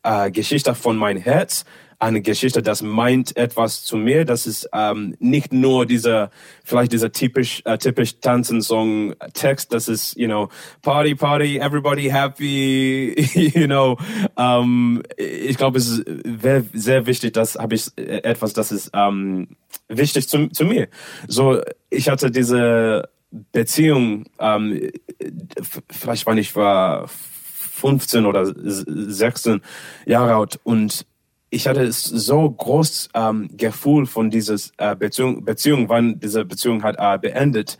äh, 0.03 0.31
Geschichte 0.31 0.75
von 0.75 0.97
mein 0.97 1.17
Herz, 1.17 1.65
eine 1.99 2.21
Geschichte, 2.21 2.61
das 2.61 2.83
meint 2.83 3.35
etwas 3.35 3.83
zu 3.83 3.97
mir. 3.97 4.23
Das 4.23 4.45
ist 4.45 4.69
ähm, 4.71 5.15
nicht 5.19 5.51
nur 5.51 5.85
dieser, 5.85 6.29
vielleicht 6.63 6.91
dieser 6.91 7.11
typisch, 7.11 7.61
äh, 7.65 7.77
typisch 7.77 8.19
Tanzen-Song 8.19 9.15
Text. 9.33 9.73
Das 9.73 9.87
ist, 9.87 10.15
you 10.15 10.27
know, 10.27 10.49
Party, 10.83 11.15
Party, 11.15 11.57
everybody 11.57 12.03
happy, 12.03 13.15
you 13.55 13.65
know. 13.65 13.97
Ähm, 14.37 15.01
ich 15.17 15.57
glaube, 15.57 15.79
es 15.79 15.89
ist 15.89 16.05
sehr, 16.73 17.05
wichtig, 17.07 17.33
das 17.33 17.55
habe 17.55 17.75
ich 17.75 17.87
äh, 17.97 18.21
etwas, 18.23 18.53
das 18.53 18.71
ist 18.71 18.91
ähm, 18.93 19.55
wichtig 19.87 20.29
zu, 20.29 20.49
zu 20.49 20.65
mir. 20.65 20.89
So, 21.27 21.61
ich 21.89 22.09
hatte 22.09 22.29
diese 22.29 23.09
Beziehung, 23.51 24.25
ähm, 24.39 24.91
vielleicht 25.89 26.25
war 26.27 26.37
ich 26.37 26.55
war 26.55 27.07
15 27.07 28.25
oder 28.25 28.45
16 28.45 29.61
Jahre 30.05 30.35
alt 30.35 30.59
und 30.63 31.05
ich 31.49 31.67
hatte 31.67 31.91
so 31.91 32.49
groß 32.49 33.09
ähm, 33.13 33.49
Gefühl 33.55 34.05
von 34.05 34.29
dieses 34.29 34.73
äh, 34.77 34.95
Beziehung, 34.95 35.45
Beziehung, 35.45 35.89
wann 35.89 36.19
diese 36.19 36.45
Beziehung 36.45 36.83
hat 36.83 36.97
äh, 36.99 37.17
beendet, 37.17 37.77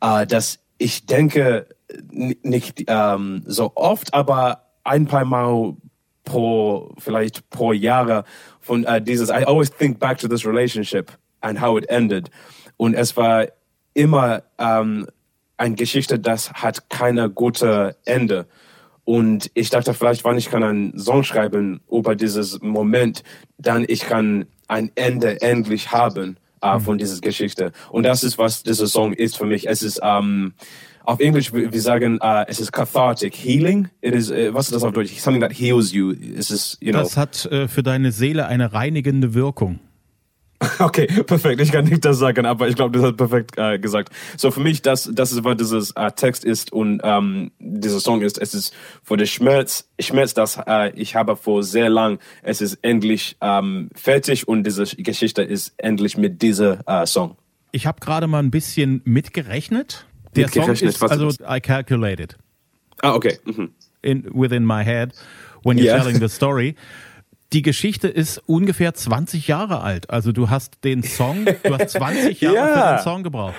äh, 0.00 0.26
dass 0.26 0.58
ich 0.78 1.06
denke 1.06 1.66
nicht 2.10 2.84
ähm, 2.88 3.42
so 3.46 3.72
oft, 3.74 4.12
aber 4.12 4.62
ein 4.84 5.06
paar 5.06 5.24
Mal 5.24 5.76
pro 6.24 6.92
vielleicht 6.98 7.48
pro 7.50 7.72
Jahre 7.72 8.24
von 8.60 8.84
äh, 8.84 9.00
dieses. 9.00 9.30
I 9.30 9.44
always 9.44 9.70
think 9.70 9.98
back 9.98 10.18
to 10.18 10.28
this 10.28 10.44
relationship 10.44 11.12
and 11.40 11.60
how 11.60 11.78
it 11.78 11.88
ended, 11.88 12.30
und 12.76 12.94
es 12.94 13.16
war 13.16 13.46
immer 13.94 14.42
ähm, 14.58 15.06
eine 15.56 15.74
Geschichte, 15.74 16.18
das 16.18 16.52
hat 16.52 16.90
keine 16.90 17.30
gute 17.30 17.96
Ende. 18.04 18.46
Und 19.06 19.52
ich 19.54 19.70
dachte 19.70 19.94
vielleicht, 19.94 20.24
wann 20.24 20.36
ich 20.36 20.50
kann 20.50 20.64
einen 20.64 20.98
Song 20.98 21.22
schreiben 21.22 21.80
über 21.88 22.16
dieses 22.16 22.60
Moment, 22.60 23.22
dann 23.56 23.84
ich 23.86 24.00
kann 24.00 24.46
ein 24.66 24.90
Ende 24.96 25.40
endlich 25.40 25.92
haben 25.92 26.38
äh, 26.60 26.74
mhm. 26.74 26.80
von 26.80 26.98
dieser 26.98 27.20
Geschichte. 27.20 27.70
Und 27.90 28.02
das 28.02 28.24
ist, 28.24 28.36
was 28.36 28.64
dieser 28.64 28.88
Song 28.88 29.12
ist 29.12 29.38
für 29.38 29.46
mich. 29.46 29.68
Es 29.68 29.84
ist, 29.84 30.00
ähm, 30.02 30.54
auf 31.04 31.20
Englisch, 31.20 31.52
wir 31.52 31.80
sagen, 31.80 32.18
uh, 32.20 32.42
es 32.48 32.58
ist 32.58 32.72
cathartic, 32.72 33.36
healing. 33.36 33.88
It 34.00 34.12
is, 34.12 34.28
uh, 34.28 34.52
was 34.52 34.66
ist 34.66 34.74
das 34.74 34.82
auf 34.82 34.92
Deutsch? 34.92 35.12
Something 35.20 35.40
that 35.40 35.56
heals 35.56 35.92
you. 35.92 36.12
Es 36.36 36.50
ist, 36.50 36.76
you 36.80 36.90
know. 36.90 37.02
Das 37.02 37.16
hat 37.16 37.46
äh, 37.46 37.68
für 37.68 37.84
deine 37.84 38.10
Seele 38.10 38.48
eine 38.48 38.72
reinigende 38.72 39.34
Wirkung. 39.34 39.78
Okay, 40.78 41.06
perfekt. 41.06 41.60
Ich 41.60 41.72
kann 41.72 41.84
nicht 41.84 42.04
das 42.04 42.18
sagen, 42.18 42.46
aber 42.46 42.68
ich 42.68 42.76
glaube, 42.76 42.98
das 42.98 43.06
hat 43.06 43.16
perfekt 43.16 43.58
äh, 43.58 43.78
gesagt. 43.78 44.10
So 44.36 44.50
für 44.50 44.60
mich, 44.60 44.82
das, 44.82 45.10
das 45.12 45.32
ist, 45.32 45.44
was 45.44 45.56
dieses 45.56 45.90
äh, 45.92 46.10
Text 46.12 46.44
ist 46.44 46.72
und 46.72 47.00
ähm, 47.04 47.50
dieser 47.58 48.00
Song 48.00 48.22
ist. 48.22 48.38
Es 48.38 48.54
ist 48.54 48.74
für 49.02 49.16
den 49.16 49.26
Schmerz, 49.26 49.88
Schmerz, 50.00 50.34
das 50.34 50.58
äh, 50.66 50.92
ich 50.94 51.14
habe 51.14 51.36
vor 51.36 51.62
sehr 51.62 51.88
lang. 51.88 52.18
Es 52.42 52.60
ist 52.60 52.78
endlich 52.82 53.36
ähm, 53.40 53.90
fertig 53.94 54.48
und 54.48 54.64
diese 54.64 54.84
Geschichte 54.84 55.42
ist 55.42 55.74
endlich 55.76 56.16
mit 56.16 56.42
dieser 56.42 56.80
äh, 56.86 57.06
Song. 57.06 57.36
Ich 57.72 57.86
habe 57.86 58.00
gerade 58.00 58.26
mal 58.26 58.42
ein 58.42 58.50
bisschen 58.50 59.02
mitgerechnet. 59.04 60.06
Der 60.34 60.46
mitgerechnet, 60.46 60.78
Song 60.78 60.88
ist 60.88 61.02
also 61.02 61.28
ist 61.28 61.40
I 61.40 61.60
calculated. 61.60 62.36
Ah, 63.02 63.14
okay. 63.14 63.38
Mhm. 63.44 63.70
In, 64.02 64.24
within 64.32 64.64
my 64.64 64.84
head 64.84 65.12
when 65.64 65.76
you're 65.76 65.86
yeah. 65.86 65.98
telling 65.98 66.18
the 66.18 66.28
story. 66.28 66.76
die 67.56 67.62
Geschichte 67.62 68.06
ist 68.06 68.42
ungefähr 68.44 68.92
20 68.92 69.48
Jahre 69.48 69.80
alt. 69.80 70.10
Also 70.10 70.30
du 70.30 70.50
hast 70.50 70.84
den 70.84 71.02
Song, 71.02 71.46
du 71.46 71.78
hast 71.78 71.88
20 71.92 72.38
Jahre 72.42 72.54
ja. 72.54 72.66
für 72.66 72.96
den 72.96 73.02
Song 73.02 73.22
gebraucht. 73.22 73.54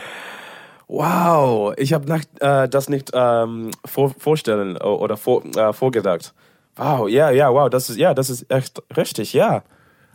Wow, 0.87 1.73
ich 1.77 1.93
habe 1.93 2.21
äh, 2.39 2.69
das 2.69 2.89
nicht 2.89 3.09
ähm, 3.15 3.71
vor, 3.83 4.13
vorstellen 4.15 4.77
oder 4.77 5.17
vor, 5.17 5.43
äh, 5.45 5.73
vorgedacht. 5.73 6.35
Wow, 6.75 7.09
ja, 7.09 7.31
ja, 7.31 7.51
wow, 7.51 7.71
das 7.71 7.89
ist 7.89 7.97
ja, 7.97 8.13
das 8.13 8.29
ist 8.29 8.51
echt 8.51 8.83
richtig, 8.95 9.33
ja. 9.33 9.63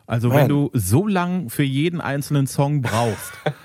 Also 0.06 0.28
Man. 0.28 0.36
wenn 0.36 0.48
du 0.48 0.70
so 0.74 1.08
lang 1.08 1.50
für 1.50 1.64
jeden 1.64 2.00
einzelnen 2.00 2.46
Song 2.46 2.82
brauchst, 2.82 3.32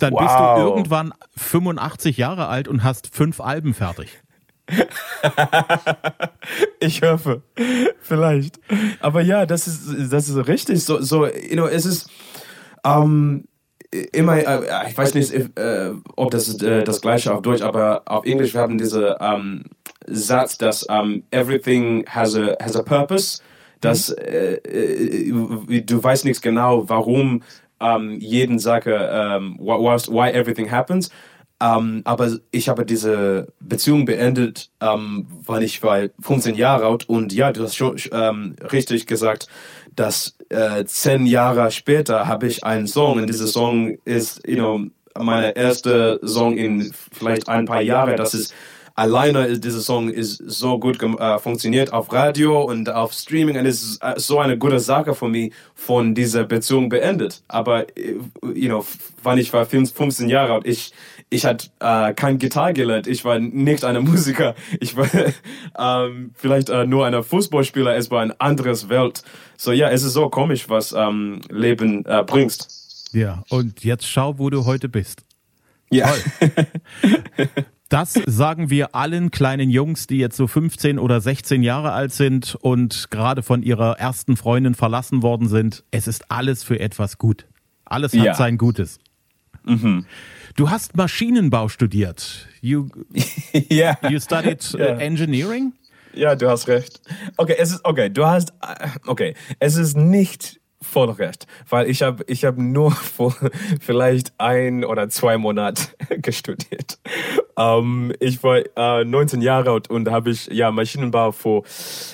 dann 0.00 0.12
wow. 0.12 0.20
bist 0.20 0.34
du 0.38 0.74
irgendwann 0.74 1.14
85 1.38 2.18
Jahre 2.18 2.48
alt 2.48 2.68
und 2.68 2.84
hast 2.84 3.14
fünf 3.14 3.40
Alben 3.40 3.72
fertig. 3.72 4.20
ich 6.80 7.02
hoffe. 7.02 7.42
Vielleicht. 8.00 8.60
Aber 9.00 9.20
ja, 9.20 9.46
das 9.46 9.66
ist, 9.66 10.12
das 10.12 10.28
ist 10.28 10.48
richtig. 10.48 10.84
So, 10.84 11.00
so, 11.00 11.26
you 11.26 11.56
know, 11.56 11.66
es 11.66 11.86
ist, 11.86 12.10
ähm, 12.84 13.44
immer, 14.12 14.38
äh, 14.38 14.88
ich 14.88 14.96
weiß 14.96 15.14
nicht, 15.14 15.32
äh, 15.32 15.92
ob 16.16 16.30
das 16.30 16.48
ist, 16.48 16.62
äh, 16.62 16.84
das 16.84 17.00
gleiche 17.00 17.34
auf 17.34 17.42
Deutsch, 17.42 17.62
aber 17.62 18.02
auf 18.06 18.24
Englisch 18.24 18.54
wir 18.54 18.60
haben 18.60 18.78
diese 18.78 19.16
ähm, 19.20 19.64
Satz, 20.06 20.58
dass 20.58 20.84
um, 20.84 21.22
everything 21.30 22.04
has 22.08 22.34
a 22.34 22.56
has 22.62 22.76
a 22.76 22.82
purpose. 22.82 23.42
Dass 23.80 24.10
äh, 24.10 24.56
äh 24.56 25.82
du 25.82 26.02
weißt 26.02 26.26
nicht 26.26 26.42
genau, 26.42 26.88
warum 26.88 27.42
um, 27.78 28.20
jeden 28.20 28.58
Sache, 28.58 29.38
um, 29.38 29.58
why 29.58 30.30
everything 30.30 30.70
happens, 30.70 31.10
ähm, 31.60 32.00
aber 32.04 32.38
ich 32.50 32.68
habe 32.68 32.86
diese 32.86 33.52
Beziehung 33.60 34.06
beendet, 34.06 34.70
ähm, 34.80 35.26
weil 35.44 35.62
ich 35.62 35.82
war 35.82 36.08
15 36.20 36.54
Jahre 36.54 36.86
alt 36.86 37.08
und 37.08 37.32
ja, 37.32 37.52
du 37.52 37.62
hast 37.62 37.76
schon 37.76 37.96
ähm, 38.12 38.56
richtig 38.72 39.06
gesagt, 39.06 39.46
dass 39.94 40.36
äh, 40.48 40.84
zehn 40.84 41.26
Jahre 41.26 41.70
später 41.70 42.26
habe 42.26 42.46
ich 42.46 42.64
einen 42.64 42.86
Song 42.86 43.18
und 43.18 43.26
dieser 43.26 43.46
Song 43.46 43.98
ist, 44.04 44.40
you 44.46 44.56
know, 44.56 44.86
meine 45.18 45.54
erste 45.56 46.20
Song 46.24 46.56
in 46.56 46.92
vielleicht 47.12 47.48
ein 47.48 47.66
paar 47.66 47.82
Jahren. 47.82 48.16
Das 48.16 48.32
ist 48.32 48.54
alleine 48.94 49.46
ist 49.46 49.64
dieser 49.64 49.80
Song 49.80 50.08
ist 50.08 50.42
so 50.46 50.78
gut 50.78 51.02
äh, 51.02 51.38
funktioniert 51.38 51.92
auf 51.92 52.12
Radio 52.12 52.62
und 52.62 52.90
auf 52.90 53.12
Streaming 53.12 53.58
und 53.58 53.66
es 53.66 53.82
ist 53.82 54.02
äh, 54.02 54.14
so 54.16 54.38
eine 54.38 54.58
gute 54.58 54.78
Sache 54.78 55.14
für 55.14 55.28
mich 55.28 55.52
von 55.74 56.14
dieser 56.14 56.44
Beziehung 56.44 56.88
beendet. 56.88 57.42
Aber 57.48 57.88
äh, 57.96 58.16
you 58.54 58.68
know, 58.68 58.84
wann 59.22 59.38
ich 59.38 59.52
war 59.52 59.66
15 59.66 60.28
Jahre 60.28 60.54
alt, 60.54 60.66
ich 60.66 60.92
ich 61.30 61.46
hatte 61.46 61.68
äh, 61.78 62.12
kein 62.12 62.38
Gitarre 62.38 62.72
gelernt, 62.72 63.06
ich 63.06 63.24
war 63.24 63.38
nicht 63.38 63.84
ein 63.84 64.02
Musiker, 64.02 64.54
ich 64.80 64.96
war 64.96 65.06
ähm, 66.06 66.32
vielleicht 66.34 66.68
äh, 66.68 66.86
nur 66.86 67.06
ein 67.06 67.22
Fußballspieler, 67.22 67.96
es 67.96 68.10
war 68.10 68.20
ein 68.20 68.38
anderes 68.40 68.88
Welt. 68.88 69.22
So 69.56 69.72
ja, 69.72 69.88
es 69.90 70.02
ist 70.02 70.12
so 70.12 70.28
komisch, 70.28 70.68
was 70.68 70.92
ähm, 70.92 71.40
Leben 71.48 72.04
äh, 72.04 72.24
bringst. 72.24 73.10
Ja, 73.12 73.44
und 73.48 73.84
jetzt 73.84 74.06
schau, 74.06 74.38
wo 74.38 74.50
du 74.50 74.66
heute 74.66 74.88
bist. 74.88 75.24
Ja. 75.90 76.12
Das 77.90 78.12
sagen 78.26 78.70
wir 78.70 78.94
allen 78.94 79.32
kleinen 79.32 79.68
Jungs, 79.68 80.06
die 80.06 80.18
jetzt 80.18 80.36
so 80.36 80.46
15 80.46 81.00
oder 81.00 81.20
16 81.20 81.64
Jahre 81.64 81.90
alt 81.90 82.12
sind 82.12 82.54
und 82.60 83.10
gerade 83.10 83.42
von 83.42 83.64
ihrer 83.64 83.98
ersten 83.98 84.36
Freundin 84.36 84.76
verlassen 84.76 85.24
worden 85.24 85.48
sind. 85.48 85.82
Es 85.90 86.06
ist 86.06 86.30
alles 86.30 86.62
für 86.62 86.78
etwas 86.78 87.18
gut. 87.18 87.46
Alles 87.84 88.12
hat 88.12 88.24
ja. 88.24 88.34
sein 88.34 88.58
Gutes. 88.58 89.00
Mhm. 89.64 90.06
Du 90.56 90.70
hast 90.70 90.96
Maschinenbau 90.96 91.68
studiert. 91.68 92.48
You, 92.60 92.88
yeah. 93.70 93.96
you 94.08 94.20
studied 94.20 94.62
yeah. 94.74 94.96
Uh, 94.96 95.00
engineering? 95.00 95.72
Ja, 96.12 96.34
du 96.34 96.48
hast 96.48 96.66
recht. 96.68 97.00
Okay, 97.36 97.54
es 97.58 97.70
ist 97.70 97.84
okay. 97.84 98.10
Du 98.10 98.26
hast 98.26 98.52
äh, 98.62 98.88
okay. 99.06 99.34
Es 99.58 99.76
ist 99.76 99.96
nicht 99.96 100.59
voll 100.82 101.10
recht, 101.10 101.46
weil 101.68 101.88
ich 101.90 102.02
habe 102.02 102.24
ich 102.26 102.44
hab 102.44 102.56
nur 102.56 102.90
vor 102.92 103.34
vielleicht 103.80 104.32
ein 104.38 104.84
oder 104.84 105.08
zwei 105.08 105.38
Monaten 105.38 105.82
gestudiert. 106.22 106.98
Ähm, 107.56 108.12
ich 108.20 108.42
war 108.42 108.62
äh, 108.76 109.04
19 109.04 109.42
Jahre 109.42 109.72
alt 109.72 109.90
und 109.90 110.10
habe 110.10 110.30
ich 110.30 110.46
ja 110.46 110.70
Maschinenbau 110.70 111.32
vor, 111.32 111.64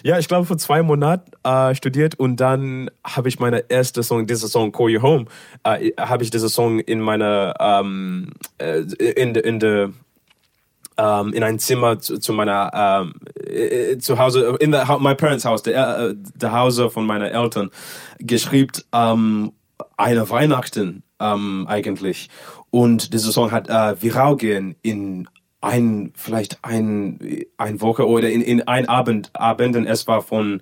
ja 0.02 0.18
ich 0.18 0.28
glaube 0.28 0.46
vor 0.46 0.58
zwei 0.58 0.82
Monaten 0.82 1.30
äh, 1.44 1.75
studiert 1.75 2.18
und 2.18 2.37
dann 2.37 2.90
habe 3.04 3.28
ich 3.28 3.38
meine 3.38 3.64
erste 3.68 4.02
Song, 4.02 4.26
diese 4.26 4.49
Song 4.49 4.73
Call 4.73 4.90
You 4.90 5.02
Home, 5.02 5.26
äh, 5.64 5.92
habe 5.99 6.25
ich 6.25 6.30
diese 6.30 6.49
Song 6.49 6.80
in 6.80 7.00
meiner 7.00 7.54
ähm, 7.61 8.32
äh, 8.58 8.80
in 8.80 9.35
der 9.35 9.44
in 9.44 9.61
der 9.61 9.90
ähm, 10.99 11.32
in 11.32 11.42
ein 11.42 11.58
Zimmer 11.58 11.99
zu, 12.00 12.18
zu 12.18 12.32
meiner 12.32 12.70
ähm, 12.75 13.14
äh, 13.47 13.99
zu 13.99 14.19
Hause 14.19 14.57
in 14.61 14.73
the, 14.73 14.79
my 15.00 15.15
parents 15.15 15.45
house 15.45 15.62
der 15.62 15.99
äh, 15.99 16.15
der 16.35 16.53
Hause 16.53 16.91
von 16.91 17.07
meiner 17.07 17.31
Eltern 17.31 17.71
geschrieben 18.19 18.83
ähm, 18.93 19.53
eine 19.97 20.29
Weihnachten 20.31 21.03
ähm, 21.21 21.67
eigentlich. 21.69 22.29
Und 22.71 23.12
dieser 23.12 23.33
Song 23.33 23.50
hat 23.53 23.69
äh, 23.69 24.00
viral 24.03 24.37
gehen 24.37 24.76
in 24.83 25.29
ein 25.61 26.12
vielleicht 26.15 26.59
ein 26.62 27.19
ein 27.57 27.81
Woche 27.81 28.07
oder 28.07 28.31
in 28.31 28.43
in 28.43 28.67
ein 28.69 28.88
Abend 28.88 29.31
Abenden. 29.35 29.87
Es 29.87 30.07
war 30.07 30.23
von 30.23 30.61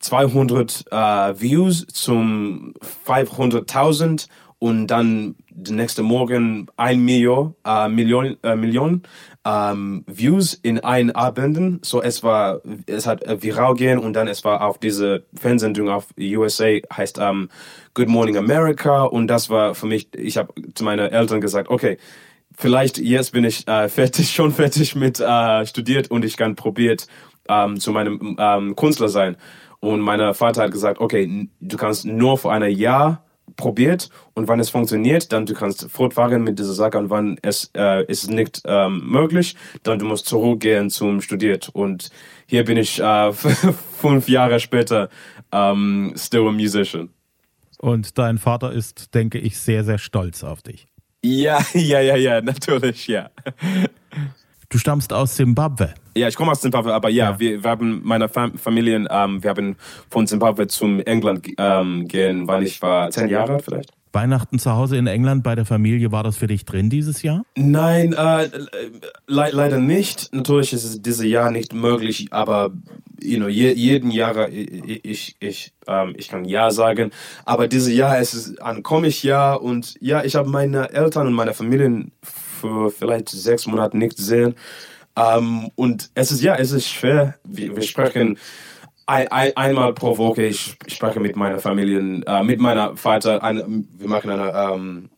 200 0.00 0.84
äh, 0.90 1.40
Views 1.40 1.86
zum 1.86 2.74
500.000 3.06 4.28
und 4.58 4.86
dann 4.88 5.36
der 5.48 5.74
nächste 5.74 6.02
Morgen 6.02 6.66
ein 6.76 7.00
Million, 7.00 7.54
äh, 7.64 7.88
Million, 7.88 8.36
äh, 8.42 8.56
Million 8.56 9.02
ähm, 9.44 10.04
Views 10.06 10.54
in 10.54 10.80
ein 10.80 11.10
Abenden. 11.10 11.80
So 11.82 12.02
es 12.02 12.22
war, 12.22 12.60
es 12.86 13.06
hat 13.06 13.22
äh, 13.24 13.42
viral 13.42 13.74
gehen 13.74 13.98
und 13.98 14.14
dann 14.14 14.28
es 14.28 14.44
war 14.44 14.62
auf 14.62 14.78
diese 14.78 15.24
Fernsehsendung 15.34 15.90
auf 15.90 16.06
USA 16.18 16.78
heißt 16.92 17.18
ähm, 17.20 17.48
Good 17.94 18.08
Morning 18.08 18.36
America 18.36 19.02
und 19.04 19.28
das 19.28 19.50
war 19.50 19.74
für 19.74 19.86
mich. 19.86 20.08
Ich 20.16 20.36
habe 20.36 20.52
zu 20.74 20.84
meinen 20.84 21.10
Eltern 21.10 21.40
gesagt, 21.40 21.68
okay, 21.68 21.98
vielleicht 22.56 22.98
jetzt 22.98 23.32
bin 23.32 23.44
ich 23.44 23.68
äh, 23.68 23.88
fertig, 23.90 24.30
schon 24.30 24.52
fertig 24.52 24.94
mit 24.94 25.20
äh, 25.20 25.66
studiert 25.66 26.10
und 26.10 26.24
ich 26.24 26.36
kann 26.36 26.56
probiert 26.56 27.06
ähm, 27.48 27.78
zu 27.78 27.92
meinem 27.92 28.36
ähm, 28.38 28.76
Künstler 28.76 29.08
sein. 29.08 29.36
Und 29.80 30.00
mein 30.00 30.32
Vater 30.32 30.62
hat 30.62 30.70
gesagt, 30.70 30.98
okay, 30.98 31.48
du 31.60 31.76
kannst 31.76 32.06
nur 32.06 32.38
für 32.38 32.50
ein 32.50 32.70
Jahr 32.70 33.23
probiert 33.56 34.10
und 34.34 34.48
wann 34.48 34.60
es 34.60 34.70
funktioniert, 34.70 35.32
dann 35.32 35.46
du 35.46 35.54
kannst 35.54 35.90
fortfahren 35.90 36.42
mit 36.42 36.58
dieser 36.58 36.74
Sache 36.74 36.98
und 36.98 37.10
wann 37.10 37.38
es 37.42 37.70
äh, 37.76 38.04
ist 38.06 38.30
nicht 38.30 38.62
ähm, 38.64 39.02
möglich, 39.04 39.56
dann 39.82 39.98
du 39.98 40.06
musst 40.06 40.26
zurückgehen 40.26 40.90
zum 40.90 41.20
Studiert 41.20 41.70
und 41.72 42.10
hier 42.46 42.64
bin 42.64 42.76
ich 42.76 43.00
äh, 43.00 43.32
fünf 44.00 44.28
Jahre 44.28 44.60
später 44.60 45.08
ähm, 45.52 46.12
still 46.16 46.48
a 46.48 46.52
musician. 46.52 47.10
Und 47.78 48.18
dein 48.18 48.38
Vater 48.38 48.72
ist, 48.72 49.14
denke 49.14 49.38
ich, 49.38 49.58
sehr, 49.58 49.84
sehr 49.84 49.98
stolz 49.98 50.42
auf 50.42 50.62
dich. 50.62 50.86
Ja, 51.22 51.64
ja, 51.74 52.00
ja, 52.00 52.16
ja, 52.16 52.40
natürlich, 52.40 53.06
ja. 53.08 53.30
Du 54.74 54.78
stammst 54.80 55.12
aus 55.12 55.36
Zimbabwe. 55.36 55.94
Ja, 56.16 56.26
ich 56.26 56.34
komme 56.34 56.50
aus 56.50 56.60
Zimbabwe, 56.60 56.92
aber 56.92 57.08
ja, 57.08 57.30
ja. 57.30 57.38
Wir, 57.38 57.62
wir 57.62 57.70
haben 57.70 58.00
meine 58.02 58.28
Fam 58.28 58.58
Familien, 58.58 59.06
ähm, 59.08 59.40
wir 59.40 59.50
haben 59.50 59.76
von 60.10 60.26
Zimbabwe 60.26 60.66
zum 60.66 60.98
England 60.98 61.46
ähm, 61.58 62.08
gehen, 62.08 62.48
weil 62.48 62.64
ich 62.64 62.82
war 62.82 63.08
zehn 63.12 63.28
Jahre 63.28 63.52
alt 63.52 63.62
vielleicht. 63.62 63.92
Weihnachten 64.12 64.58
zu 64.58 64.72
Hause 64.72 64.96
in 64.96 65.06
England 65.06 65.44
bei 65.44 65.54
der 65.54 65.64
Familie, 65.64 66.10
war 66.10 66.24
das 66.24 66.36
für 66.36 66.48
dich 66.48 66.64
drin 66.64 66.90
dieses 66.90 67.22
Jahr? 67.22 67.44
Nein, 67.54 68.14
äh, 68.14 68.48
le 69.28 69.50
leider 69.52 69.78
nicht. 69.78 70.34
Natürlich 70.34 70.72
ist 70.72 70.82
es 70.82 71.00
dieses 71.00 71.24
Jahr 71.24 71.52
nicht 71.52 71.72
möglich, 71.72 72.26
aber 72.32 72.72
you 73.22 73.36
know, 73.36 73.46
je, 73.46 73.72
jeden 73.74 74.10
Jahr 74.10 74.48
ich, 74.48 75.04
ich, 75.04 75.36
ich, 75.38 75.72
ähm, 75.86 76.14
ich 76.16 76.28
kann 76.28 76.44
Ja 76.44 76.72
sagen. 76.72 77.12
Aber 77.44 77.68
dieses 77.68 77.94
Jahr 77.94 78.18
ist 78.18 78.34
es 78.34 78.58
ein 78.58 78.82
komisches 78.82 79.22
Jahr 79.22 79.62
und 79.62 79.94
ja, 80.00 80.24
ich 80.24 80.34
habe 80.34 80.48
meine 80.48 80.90
Eltern 80.92 81.28
und 81.28 81.32
meine 81.32 81.54
Familien 81.54 82.10
für 82.64 82.90
vielleicht 82.90 83.28
sechs 83.28 83.66
Monate 83.66 83.98
nicht 83.98 84.16
sehen. 84.16 84.54
Ähm, 85.16 85.70
und 85.74 86.10
es 86.14 86.32
ist, 86.32 86.42
ja, 86.42 86.56
es 86.56 86.72
ist 86.72 86.88
schwer. 86.88 87.34
Wir, 87.44 87.76
wir 87.76 87.82
sprechen 87.82 88.38
ein, 89.06 89.28
ein, 89.28 89.56
einmal 89.56 89.92
pro 89.92 90.16
Woche, 90.16 90.44
ich 90.44 90.76
spreche 90.86 91.20
mit 91.20 91.36
meiner 91.36 91.58
Familie, 91.58 92.22
äh, 92.26 92.42
mit 92.42 92.58
meiner 92.58 92.96
Vater, 92.96 93.42
ein, 93.42 93.86
wir 93.98 94.08
machen 94.08 94.30
eine, 94.30 94.52
ähm, 94.52 95.10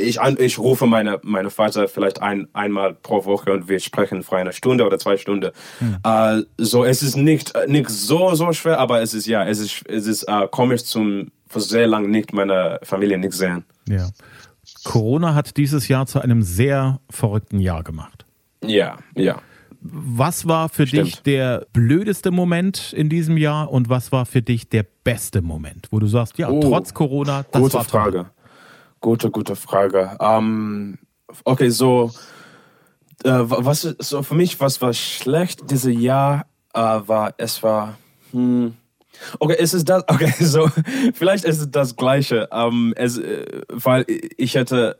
ich, 0.00 0.18
ich 0.20 0.58
rufe 0.58 0.86
meine, 0.86 1.20
meine 1.22 1.50
Vater 1.50 1.86
vielleicht 1.86 2.20
ein, 2.20 2.48
einmal 2.52 2.94
pro 2.94 3.24
Woche 3.24 3.52
und 3.52 3.68
wir 3.68 3.78
sprechen 3.78 4.24
für 4.24 4.36
eine 4.36 4.52
Stunde 4.52 4.84
oder 4.84 4.98
zwei 4.98 5.16
Stunden. 5.16 5.52
Hm. 5.78 5.98
Äh, 6.02 6.42
so, 6.58 6.84
es 6.84 7.04
ist 7.04 7.16
nicht, 7.16 7.52
nicht 7.68 7.88
so, 7.88 8.34
so 8.34 8.52
schwer, 8.52 8.80
aber 8.80 9.00
es 9.00 9.14
ist, 9.14 9.26
ja, 9.26 9.46
es 9.46 9.60
ist, 9.60 9.88
es 9.88 10.08
ist 10.08 10.24
äh, 10.24 10.48
komisch 10.50 10.84
zum, 10.84 11.30
für 11.48 11.60
sehr 11.60 11.86
lange 11.86 12.08
nicht 12.08 12.32
meine 12.32 12.80
Familie 12.82 13.18
nicht 13.18 13.34
sehen. 13.34 13.64
Ja. 13.88 14.08
Corona 14.84 15.34
hat 15.34 15.56
dieses 15.56 15.88
Jahr 15.88 16.06
zu 16.06 16.20
einem 16.20 16.42
sehr 16.42 17.00
verrückten 17.10 17.60
Jahr 17.60 17.82
gemacht. 17.82 18.24
Ja, 18.64 18.98
ja. 19.14 19.40
Was 19.80 20.48
war 20.48 20.68
für 20.68 20.86
Stimmt. 20.86 21.06
dich 21.06 21.22
der 21.22 21.66
blödeste 21.72 22.30
Moment 22.30 22.92
in 22.92 23.08
diesem 23.08 23.36
Jahr 23.36 23.70
und 23.70 23.88
was 23.88 24.10
war 24.10 24.26
für 24.26 24.42
dich 24.42 24.68
der 24.68 24.84
beste 25.04 25.42
Moment, 25.42 25.88
wo 25.90 26.00
du 26.00 26.06
sagst, 26.06 26.38
ja, 26.38 26.48
oh, 26.48 26.60
trotz 26.60 26.92
Corona, 26.92 27.44
das 27.50 27.62
gute 27.62 27.74
war 27.74 27.84
Frage. 27.84 28.16
Toll. 28.18 28.30
Gute, 29.00 29.30
gute 29.30 29.54
Frage. 29.54 30.16
Um, 30.18 30.98
okay, 31.44 31.68
so, 31.68 32.10
äh, 33.22 33.30
was 33.30 33.82
so 33.82 34.22
für 34.22 34.34
mich, 34.34 34.58
was 34.58 34.80
war 34.82 34.92
schlecht 34.92 35.70
dieses 35.70 35.94
Jahr, 35.94 36.46
äh, 36.74 36.80
war, 36.80 37.34
es 37.36 37.62
war, 37.62 37.96
hm, 38.32 38.74
Okay, 39.38 39.56
es 39.58 39.74
ist 39.74 39.88
das, 39.88 40.04
okay, 40.08 40.32
so, 40.38 40.68
vielleicht 41.14 41.44
ist 41.44 41.60
es 41.60 41.70
das 41.70 41.96
Gleiche, 41.96 42.48
ähm, 42.52 42.94
es, 42.96 43.18
äh, 43.18 43.62
weil 43.68 44.04
ich 44.36 44.54
hätte, 44.54 44.98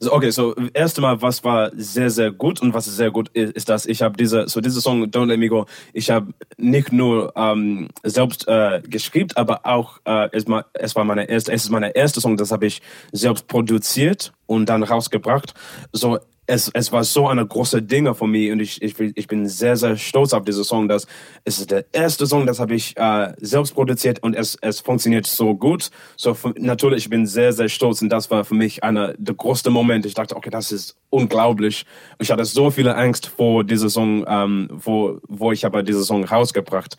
so, 0.00 0.12
okay, 0.12 0.30
so, 0.30 0.54
erst 0.74 0.98
einmal, 0.98 1.22
was 1.22 1.44
war 1.44 1.70
sehr, 1.74 2.10
sehr 2.10 2.32
gut 2.32 2.60
und 2.60 2.74
was 2.74 2.84
sehr 2.84 3.10
gut 3.10 3.28
ist, 3.30 3.52
ist 3.52 3.68
dass 3.68 3.86
ich 3.86 4.02
habe 4.02 4.16
diese, 4.16 4.48
so 4.48 4.60
diese 4.60 4.80
Song 4.80 5.04
Don't 5.04 5.26
Let 5.26 5.38
Me 5.38 5.48
Go, 5.48 5.66
ich 5.92 6.10
habe 6.10 6.34
nicht 6.56 6.92
nur 6.92 7.32
ähm, 7.36 7.88
selbst 8.02 8.46
äh, 8.48 8.82
geschrieben, 8.86 9.30
aber 9.36 9.64
auch, 9.64 10.00
äh, 10.04 10.28
es, 10.32 10.44
es 10.74 10.96
war 10.96 11.04
meine 11.04 11.28
erste, 11.28 11.52
es 11.52 11.64
ist 11.64 11.70
meine 11.70 11.94
erste 11.94 12.20
Song, 12.20 12.36
das 12.36 12.50
habe 12.50 12.66
ich 12.66 12.82
selbst 13.12 13.46
produziert 13.46 14.32
und 14.46 14.66
dann 14.68 14.82
rausgebracht. 14.82 15.54
So, 15.92 16.18
es, 16.46 16.70
es 16.74 16.92
war 16.92 17.04
so 17.04 17.28
eine 17.28 17.46
große 17.46 17.82
Dinge 17.82 18.14
für 18.14 18.26
mich 18.26 18.50
und 18.50 18.60
ich, 18.60 18.82
ich, 18.82 18.94
ich 18.98 19.26
bin 19.26 19.48
sehr, 19.48 19.76
sehr 19.76 19.96
stolz 19.96 20.32
auf 20.32 20.44
diesen 20.44 20.64
Song. 20.64 20.88
Dass 20.88 21.06
es 21.44 21.58
ist 21.58 21.70
der 21.70 21.86
erste 21.92 22.26
Song, 22.26 22.46
das 22.46 22.60
habe 22.60 22.74
ich 22.74 22.96
äh, 22.96 23.32
selbst 23.38 23.74
produziert 23.74 24.22
und 24.22 24.34
es, 24.34 24.56
es 24.60 24.80
funktioniert 24.80 25.26
so 25.26 25.54
gut. 25.54 25.90
So 26.16 26.34
für, 26.34 26.54
natürlich, 26.58 27.04
ich 27.04 27.10
bin 27.10 27.26
sehr, 27.26 27.52
sehr 27.52 27.68
stolz 27.68 28.02
und 28.02 28.10
das 28.10 28.30
war 28.30 28.44
für 28.44 28.54
mich 28.54 28.84
einer 28.84 29.14
der 29.16 29.34
größten 29.34 29.72
Momente. 29.72 30.08
Ich 30.08 30.14
dachte, 30.14 30.36
okay, 30.36 30.50
das 30.50 30.70
ist 30.70 30.96
unglaublich. 31.10 31.86
Ich 32.18 32.30
hatte 32.30 32.44
so 32.44 32.70
viele 32.70 32.94
Angst 32.94 33.26
vor 33.26 33.64
diesem 33.64 33.88
Song, 33.88 34.24
ähm, 34.28 34.68
wo, 34.70 35.20
wo 35.28 35.52
ich 35.52 35.64
aber 35.64 35.82
diesen 35.82 36.04
Song 36.04 36.24
rausgebracht. 36.24 36.96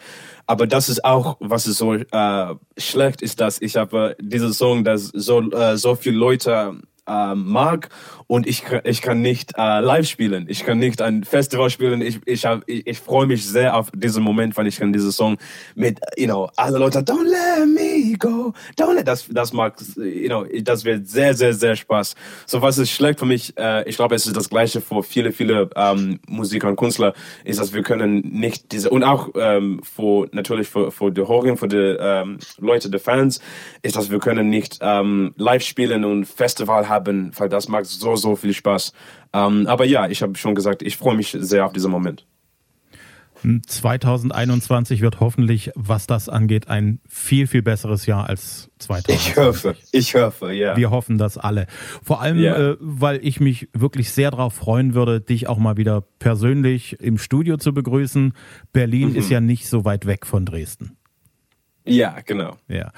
Aber 0.47 0.67
das 0.67 0.89
ist 0.89 1.03
auch, 1.03 1.37
was 1.39 1.67
ist 1.67 1.77
so 1.77 1.93
äh, 1.93 2.55
schlecht 2.77 3.21
ist, 3.21 3.39
dass 3.41 3.61
ich 3.61 3.75
habe 3.77 4.15
diesen 4.19 4.53
Song, 4.53 4.83
dass 4.83 5.05
so, 5.05 5.41
äh, 5.51 5.77
so 5.77 5.95
viele 5.95 6.17
Leute 6.17 6.79
äh, 7.07 7.35
mag 7.35 7.89
und 8.27 8.47
ich, 8.47 8.63
ich 8.83 9.01
kann 9.01 9.21
nicht 9.21 9.53
äh, 9.57 9.79
live 9.79 10.07
spielen. 10.07 10.45
Ich 10.49 10.65
kann 10.65 10.79
nicht 10.79 11.01
ein 11.01 11.23
Festival 11.23 11.69
spielen. 11.69 12.01
Ich, 12.01 12.19
ich, 12.25 12.45
ich, 12.65 12.87
ich 12.87 12.99
freue 12.99 13.27
mich 13.27 13.45
sehr 13.45 13.75
auf 13.75 13.91
diesen 13.93 14.23
Moment, 14.23 14.55
weil 14.57 14.67
ich 14.67 14.77
kann 14.77 14.93
diesen 14.93 15.11
Song 15.11 15.37
mit, 15.75 15.99
you 16.17 16.25
know, 16.25 16.49
alle 16.55 16.79
Leute, 16.79 16.99
don't 16.99 17.25
let 17.25 17.67
me 18.05 18.17
go, 18.17 18.53
let, 18.77 19.07
das, 19.07 19.27
das 19.29 19.53
mag, 19.53 19.75
you 19.97 20.27
know, 20.27 20.45
das 20.61 20.83
wird 20.85 21.07
sehr, 21.07 21.33
sehr, 21.33 21.53
sehr 21.53 21.75
Spaß. 21.75 22.15
So 22.45 22.61
was 22.61 22.77
ist 22.77 22.91
schlecht 22.91 23.19
für 23.19 23.25
mich, 23.25 23.57
äh, 23.57 23.87
ich 23.87 23.95
glaube, 23.95 24.15
es 24.15 24.25
ist 24.25 24.35
das 24.35 24.49
Gleiche 24.49 24.81
für 24.81 25.03
viele, 25.03 25.31
viele 25.31 25.69
ähm, 25.75 26.19
Musiker 26.27 26.67
und 26.67 26.75
Künstler, 26.75 27.13
ist, 27.43 27.59
dass 27.59 27.73
wir 27.73 27.83
können 27.83 28.19
nicht 28.21 28.71
diese, 28.71 28.89
und 28.89 29.03
auch 29.03 29.29
ähm, 29.35 29.81
für, 29.83 30.27
natürlich 30.31 30.67
für, 30.67 30.91
für 30.91 31.11
die 31.11 31.21
Hörer, 31.21 31.57
für 31.57 31.67
die 31.67 31.97
ähm, 31.99 32.39
Leute, 32.59 32.89
die 32.89 32.99
Fans, 32.99 33.39
ist, 33.81 33.95
dass 33.95 34.11
wir 34.11 34.19
können 34.19 34.49
nicht 34.49 34.79
ähm, 34.81 35.33
live 35.37 35.63
spielen 35.63 36.03
und 36.05 36.25
Festival 36.25 36.89
haben, 36.89 37.31
weil 37.37 37.49
das 37.49 37.67
macht 37.67 37.85
so 37.85 38.15
so, 38.15 38.35
viel 38.35 38.53
Spaß. 38.53 38.93
Ähm, 39.33 39.67
aber 39.67 39.85
ja, 39.85 40.07
ich 40.07 40.21
habe 40.21 40.37
schon 40.37 40.55
gesagt, 40.55 40.81
ich 40.81 40.97
freue 40.97 41.15
mich 41.15 41.35
sehr 41.39 41.65
auf 41.65 41.73
diesen 41.73 41.91
Moment. 41.91 42.25
2021 43.43 45.01
wird 45.01 45.19
hoffentlich, 45.19 45.71
was 45.75 46.07
das 46.07 46.29
angeht, 46.29 46.67
ein 46.67 46.99
viel, 47.07 47.47
viel 47.47 47.61
besseres 47.61 48.05
Jahr 48.05 48.27
als 48.27 48.69
2020. 48.79 49.15
Ich 49.15 49.37
hoffe, 49.37 49.75
ich 49.91 50.15
hoffe, 50.15 50.51
ja. 50.53 50.75
Wir 50.77 50.91
hoffen 50.91 51.17
das 51.17 51.37
alle. 51.37 51.67
Vor 52.03 52.21
allem, 52.21 52.37
yeah. 52.37 52.71
äh, 52.71 52.77
weil 52.79 53.19
ich 53.25 53.39
mich 53.39 53.69
wirklich 53.73 54.11
sehr 54.11 54.31
darauf 54.31 54.53
freuen 54.53 54.93
würde, 54.93 55.21
dich 55.21 55.47
auch 55.47 55.57
mal 55.57 55.77
wieder 55.77 56.01
persönlich 56.19 56.99
im 56.99 57.17
Studio 57.17 57.57
zu 57.57 57.73
begrüßen. 57.73 58.33
Berlin 58.73 59.09
mhm. 59.09 59.15
ist 59.15 59.29
ja 59.29 59.41
nicht 59.41 59.67
so 59.67 59.85
weit 59.85 60.05
weg 60.05 60.25
von 60.25 60.45
Dresden. 60.45 60.97
Ja, 61.85 62.17
genau. 62.25 62.57
Ja. 62.67 62.91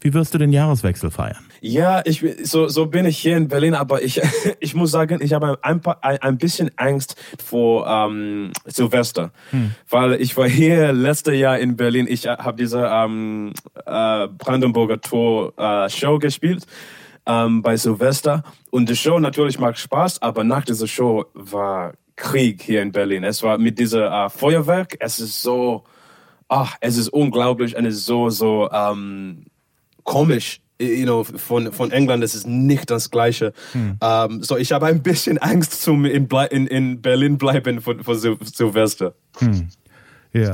Wie 0.00 0.14
wirst 0.14 0.32
du 0.32 0.38
den 0.38 0.52
Jahreswechsel 0.52 1.10
feiern? 1.10 1.44
Ja, 1.60 2.02
ich, 2.04 2.24
so, 2.44 2.68
so 2.68 2.86
bin 2.86 3.04
ich 3.04 3.18
hier 3.18 3.36
in 3.36 3.48
Berlin, 3.48 3.74
aber 3.74 4.02
ich, 4.02 4.20
ich 4.60 4.74
muss 4.74 4.92
sagen, 4.92 5.18
ich 5.20 5.32
habe 5.32 5.58
ein, 5.62 5.80
ein, 6.02 6.18
ein 6.18 6.38
bisschen 6.38 6.70
Angst 6.76 7.16
vor 7.44 7.86
ähm, 7.86 8.52
Silvester, 8.64 9.32
hm. 9.50 9.72
weil 9.90 10.14
ich 10.14 10.36
war 10.36 10.48
hier 10.48 10.92
letztes 10.92 11.36
Jahr 11.36 11.58
in 11.58 11.76
Berlin. 11.76 12.06
Ich 12.08 12.26
habe 12.28 12.56
diese 12.56 12.86
ähm, 12.86 13.52
äh, 13.86 14.28
Brandenburger 14.28 15.00
Tor 15.00 15.52
äh, 15.58 15.90
Show 15.90 16.18
gespielt 16.18 16.64
ähm, 17.26 17.62
bei 17.62 17.76
Silvester 17.76 18.44
und 18.70 18.88
die 18.88 18.96
Show 18.96 19.18
natürlich 19.18 19.58
macht 19.58 19.78
Spaß, 19.78 20.22
aber 20.22 20.44
nach 20.44 20.64
dieser 20.64 20.86
Show 20.86 21.26
war 21.34 21.94
Krieg 22.14 22.62
hier 22.62 22.82
in 22.82 22.92
Berlin. 22.92 23.24
Es 23.24 23.42
war 23.42 23.58
mit 23.58 23.78
dieser 23.78 24.26
äh, 24.26 24.30
Feuerwerk, 24.30 24.96
es 25.00 25.18
ist 25.18 25.42
so, 25.42 25.84
ach, 26.48 26.76
es 26.80 26.96
ist 26.96 27.08
unglaublich 27.08 27.76
und 27.76 27.84
es 27.84 27.96
ist 27.96 28.06
so, 28.06 28.30
so, 28.30 28.70
ähm, 28.70 29.46
komisch. 30.08 30.60
You 30.80 31.04
know, 31.04 31.24
von, 31.24 31.72
von 31.72 31.90
England 31.90 32.22
ist 32.22 32.34
es 32.34 32.46
nicht 32.46 32.88
das 32.88 33.10
Gleiche. 33.10 33.52
Hm. 33.72 33.90
Um, 33.90 33.98
ähm, 34.00 34.42
so, 34.44 34.56
ich 34.56 34.70
habe 34.72 34.86
ein 34.86 35.02
bisschen 35.02 35.36
Angst 35.52 35.82
zum 35.82 36.04
in, 36.04 36.28
in, 36.50 36.66
in 36.68 37.02
Berlin 37.02 37.36
bleiben 37.36 37.80
von, 37.80 38.02
von 38.04 38.16
Sil 38.16 38.38
Silvester. 38.40 39.14
Hm. 39.38 39.68
Ja. 40.32 40.52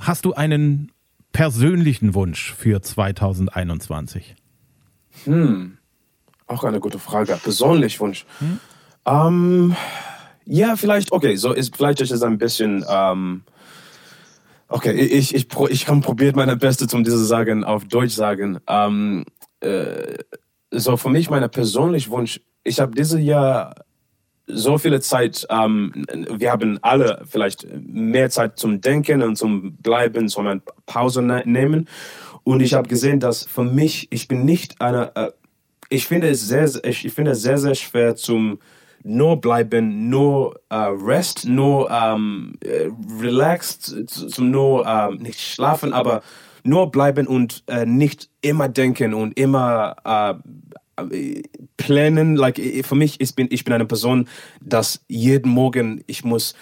Hast 0.00 0.24
du 0.24 0.32
einen 0.32 0.92
persönlichen 1.32 2.14
Wunsch 2.14 2.54
für 2.54 2.82
2021? 2.82 4.36
Hm. 5.24 5.78
Auch 6.46 6.64
eine 6.64 6.78
gute 6.78 7.00
Frage. 7.00 7.38
Persönlich 7.42 7.98
Wunsch. 8.00 8.24
Hm? 8.38 8.60
Um, 9.04 9.14
ähm, 9.16 9.76
ja, 10.46 10.76
vielleicht, 10.76 11.12
okay, 11.12 11.36
so 11.36 11.52
ist, 11.52 11.76
vielleicht 11.76 12.00
ist 12.00 12.10
es 12.10 12.22
ein 12.22 12.38
bisschen, 12.38 12.82
um, 12.84 12.88
ähm, 12.88 13.42
Okay, 14.74 14.90
ich, 14.90 15.32
ich, 15.36 15.46
ich 15.70 15.86
kann 15.86 16.00
probieren 16.00 16.34
meine 16.34 16.56
Beste, 16.56 16.88
um 16.96 17.04
diese 17.04 17.24
sagen 17.24 17.62
auf 17.62 17.84
Deutsch 17.84 18.14
sagen. 18.14 18.58
Ähm, 18.66 19.24
äh, 19.60 20.18
so 20.72 20.96
für 20.96 21.10
mich, 21.10 21.30
mein 21.30 21.48
persönlicher 21.48 22.10
Wunsch, 22.10 22.40
ich 22.64 22.80
habe 22.80 22.92
dieses 22.92 23.20
Jahr 23.20 23.76
so 24.48 24.76
viele 24.76 25.00
Zeit, 25.00 25.46
ähm, 25.48 26.04
wir 26.28 26.50
haben 26.50 26.80
alle 26.82 27.22
vielleicht 27.24 27.68
mehr 27.86 28.30
Zeit 28.30 28.58
zum 28.58 28.80
Denken 28.80 29.22
und 29.22 29.36
zum 29.36 29.76
Bleiben, 29.76 30.28
zum 30.28 30.60
Pause 30.86 31.22
ne 31.22 31.44
nehmen. 31.46 31.88
Und 32.42 32.60
ich 32.60 32.74
habe 32.74 32.88
gesehen, 32.88 33.20
dass 33.20 33.44
für 33.44 33.62
mich, 33.62 34.08
ich 34.10 34.26
bin 34.26 34.44
nicht 34.44 34.80
eine, 34.80 35.14
äh, 35.14 35.30
ich 35.88 36.08
finde 36.08 36.30
es 36.30 36.48
sehr, 36.48 36.68
ich, 36.84 37.04
ich 37.04 37.12
finde 37.12 37.30
es 37.30 37.42
sehr, 37.42 37.58
sehr 37.58 37.76
schwer 37.76 38.16
zum 38.16 38.58
nur 39.04 39.40
bleiben, 39.40 40.08
nur 40.08 40.60
äh, 40.70 40.76
rest, 40.76 41.46
nur 41.46 41.90
ähm, 41.90 42.54
äh, 42.64 42.88
relaxed, 43.20 44.08
zum 44.08 44.50
nur 44.50 44.86
äh, 44.86 45.14
nicht 45.14 45.40
schlafen, 45.40 45.92
aber 45.92 46.22
nur 46.64 46.90
bleiben 46.90 47.26
und 47.26 47.62
äh, 47.66 47.84
nicht 47.84 48.30
immer 48.40 48.68
denken 48.68 49.12
und 49.12 49.38
immer 49.38 49.96
äh, 50.04 51.42
planen. 51.76 52.36
Like 52.36 52.58
für 52.84 52.94
mich, 52.94 53.20
ich 53.20 53.34
bin 53.34 53.48
ich 53.50 53.64
bin 53.64 53.74
eine 53.74 53.84
Person, 53.84 54.26
dass 54.62 55.04
jeden 55.08 55.52
Morgen 55.52 56.02
ich 56.06 56.24
muss 56.24 56.54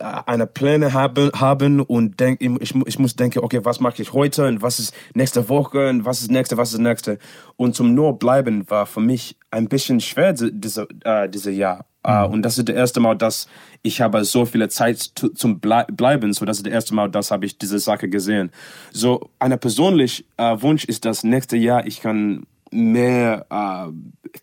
eine 0.00 0.46
Pläne 0.46 0.92
haben, 0.92 1.30
haben 1.34 1.80
und 1.80 2.18
denk, 2.20 2.40
ich, 2.40 2.74
ich 2.74 2.98
muss 2.98 3.16
denken, 3.16 3.40
okay, 3.40 3.60
was 3.62 3.80
mache 3.80 4.02
ich 4.02 4.12
heute 4.12 4.46
und 4.46 4.60
was 4.60 4.78
ist 4.78 4.94
nächste 5.14 5.48
Woche 5.48 5.88
und 5.88 6.04
was 6.04 6.20
ist 6.20 6.30
nächste, 6.30 6.56
was 6.56 6.72
ist 6.72 6.80
nächste. 6.80 7.18
Und 7.56 7.74
zum 7.74 7.94
nur 7.94 8.18
bleiben 8.18 8.68
war 8.70 8.86
für 8.86 9.00
mich 9.00 9.36
ein 9.50 9.68
bisschen 9.68 10.00
schwer 10.00 10.32
diese, 10.32 10.88
äh, 11.04 11.28
diese 11.28 11.50
Jahr. 11.50 11.86
Äh, 12.04 12.26
mhm. 12.26 12.34
und 12.34 12.42
das 12.42 12.58
ist 12.58 12.68
das 12.68 12.76
erste 12.76 13.00
Mal, 13.00 13.16
dass 13.16 13.48
ich 13.82 14.00
habe 14.00 14.24
so 14.24 14.44
viele 14.44 14.68
Zeit 14.68 14.98
zum 14.98 15.60
Ble 15.60 15.86
Bleiben, 15.92 16.32
so 16.32 16.44
das 16.44 16.58
ist 16.58 16.66
das 16.66 16.72
erste 16.72 16.94
Mal, 16.94 17.10
dass 17.10 17.30
habe 17.30 17.46
ich 17.46 17.58
diese 17.58 17.78
Sache 17.78 18.08
gesehen. 18.08 18.50
So, 18.92 19.30
ein 19.38 19.58
persönlicher 19.58 20.24
äh, 20.36 20.60
Wunsch 20.60 20.84
ist, 20.84 21.04
dass 21.04 21.24
nächste 21.24 21.56
Jahr 21.56 21.86
ich 21.86 22.00
kann 22.00 22.46
mehr 22.70 23.46
äh, 23.50 23.92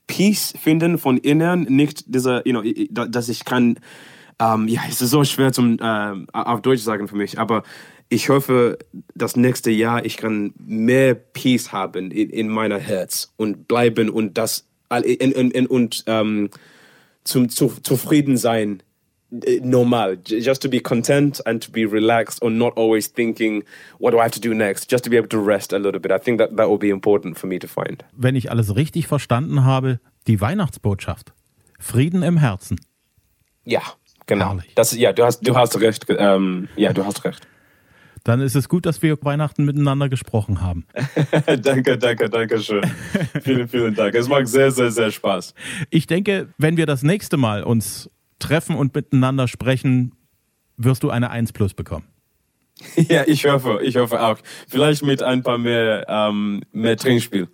Peace 0.07 0.53
finden 0.59 0.97
von 0.97 1.17
innen, 1.17 1.63
nicht 1.63 2.13
dieser, 2.13 2.45
you 2.47 2.59
know, 2.59 3.05
dass 3.05 3.29
ich 3.29 3.45
kann 3.45 3.77
ähm, 4.39 4.67
ja, 4.67 4.81
es 4.89 5.01
ist 5.01 5.11
so 5.11 5.23
schwer 5.23 5.53
zum 5.53 5.77
äh, 5.79 6.25
auf 6.33 6.61
Deutsch 6.61 6.81
sagen 6.81 7.07
für 7.07 7.15
mich, 7.15 7.39
aber 7.39 7.63
ich 8.09 8.29
hoffe, 8.29 8.77
das 9.15 9.35
nächste 9.35 9.71
Jahr 9.71 10.05
ich 10.05 10.17
kann 10.17 10.53
mehr 10.57 11.15
Peace 11.15 11.71
haben 11.71 12.11
in, 12.11 12.29
in 12.29 12.49
meiner 12.49 12.79
Herz 12.79 13.33
und 13.37 13.67
bleiben 13.67 14.09
und 14.09 14.37
das 14.37 14.67
in, 15.03 15.31
in, 15.31 15.67
und 15.67 16.03
ähm, 16.07 16.49
zum 17.23 17.49
zu, 17.49 17.69
zufrieden 17.81 18.37
sein 18.37 18.83
äh, 19.31 19.59
normal. 19.61 20.19
Just 20.27 20.61
to 20.61 20.69
be 20.69 20.79
content 20.79 21.45
and 21.47 21.63
to 21.63 21.71
be 21.71 21.85
relaxed 21.85 22.43
and 22.43 22.57
not 22.57 22.77
always 22.77 23.11
thinking 23.11 23.63
what 23.99 24.13
do 24.13 24.17
I 24.17 24.23
have 24.23 24.39
to 24.39 24.39
do 24.39 24.53
next? 24.53 24.91
Just 24.91 25.05
to 25.05 25.09
be 25.09 25.17
able 25.17 25.29
to 25.29 25.43
rest 25.43 25.73
a 25.73 25.77
little 25.77 25.99
bit. 25.99 26.11
I 26.11 26.19
think 26.19 26.37
that 26.39 26.55
that 26.57 26.69
will 26.69 26.77
be 26.77 26.89
important 26.89 27.39
for 27.39 27.47
me 27.47 27.57
to 27.59 27.67
find. 27.67 28.03
Wenn 28.11 28.35
ich 28.35 28.51
alles 28.51 28.75
richtig 28.75 29.07
verstanden 29.07 29.63
habe 29.63 29.99
die 30.27 30.41
Weihnachtsbotschaft. 30.41 31.33
Frieden 31.79 32.21
im 32.21 32.37
Herzen. 32.37 32.79
Ja 33.63 33.81
Genau. 34.25 34.59
Das, 34.75 34.91
ja, 34.95 35.13
du 35.13 35.23
hast, 35.23 35.47
du 35.47 35.55
hast 35.55 35.79
recht. 35.79 36.05
Ähm, 36.09 36.67
ja, 36.75 36.93
du 36.93 37.05
hast 37.05 37.23
recht. 37.25 37.47
Dann 38.23 38.41
ist 38.41 38.55
es 38.55 38.67
gut, 38.69 38.87
dass 38.87 39.03
wir 39.03 39.17
Weihnachten 39.21 39.65
miteinander 39.65 40.09
gesprochen 40.09 40.61
haben. 40.61 40.87
danke, 41.61 41.97
danke, 41.99 42.27
danke 42.27 42.59
schön. 42.59 42.81
vielen, 43.43 43.67
vielen 43.67 43.93
Dank. 43.93 44.15
Es 44.15 44.27
macht 44.27 44.47
sehr, 44.47 44.71
sehr, 44.71 44.89
sehr 44.89 45.11
Spaß. 45.11 45.53
Ich 45.91 46.07
denke, 46.07 46.49
wenn 46.57 46.75
wir 46.75 46.87
das 46.87 47.03
nächste 47.03 47.37
Mal 47.37 47.63
uns 47.63 48.09
treffen 48.39 48.75
und 48.75 48.95
miteinander 48.95 49.47
sprechen, 49.47 50.13
wirst 50.75 51.03
du 51.03 51.11
eine 51.11 51.29
1 51.29 51.53
plus 51.53 51.73
bekommen. 51.73 52.05
Ja, 53.07 53.23
ich 53.25 53.45
hoffe, 53.45 53.79
ich 53.83 53.95
hoffe 53.95 54.21
auch. 54.21 54.37
Vielleicht 54.67 55.03
mit 55.03 55.23
ein 55.23 55.43
paar 55.43 55.57
mehr, 55.57 56.05
ähm, 56.09 56.61
mehr 56.73 56.97
Trinkspiel. 56.97 57.47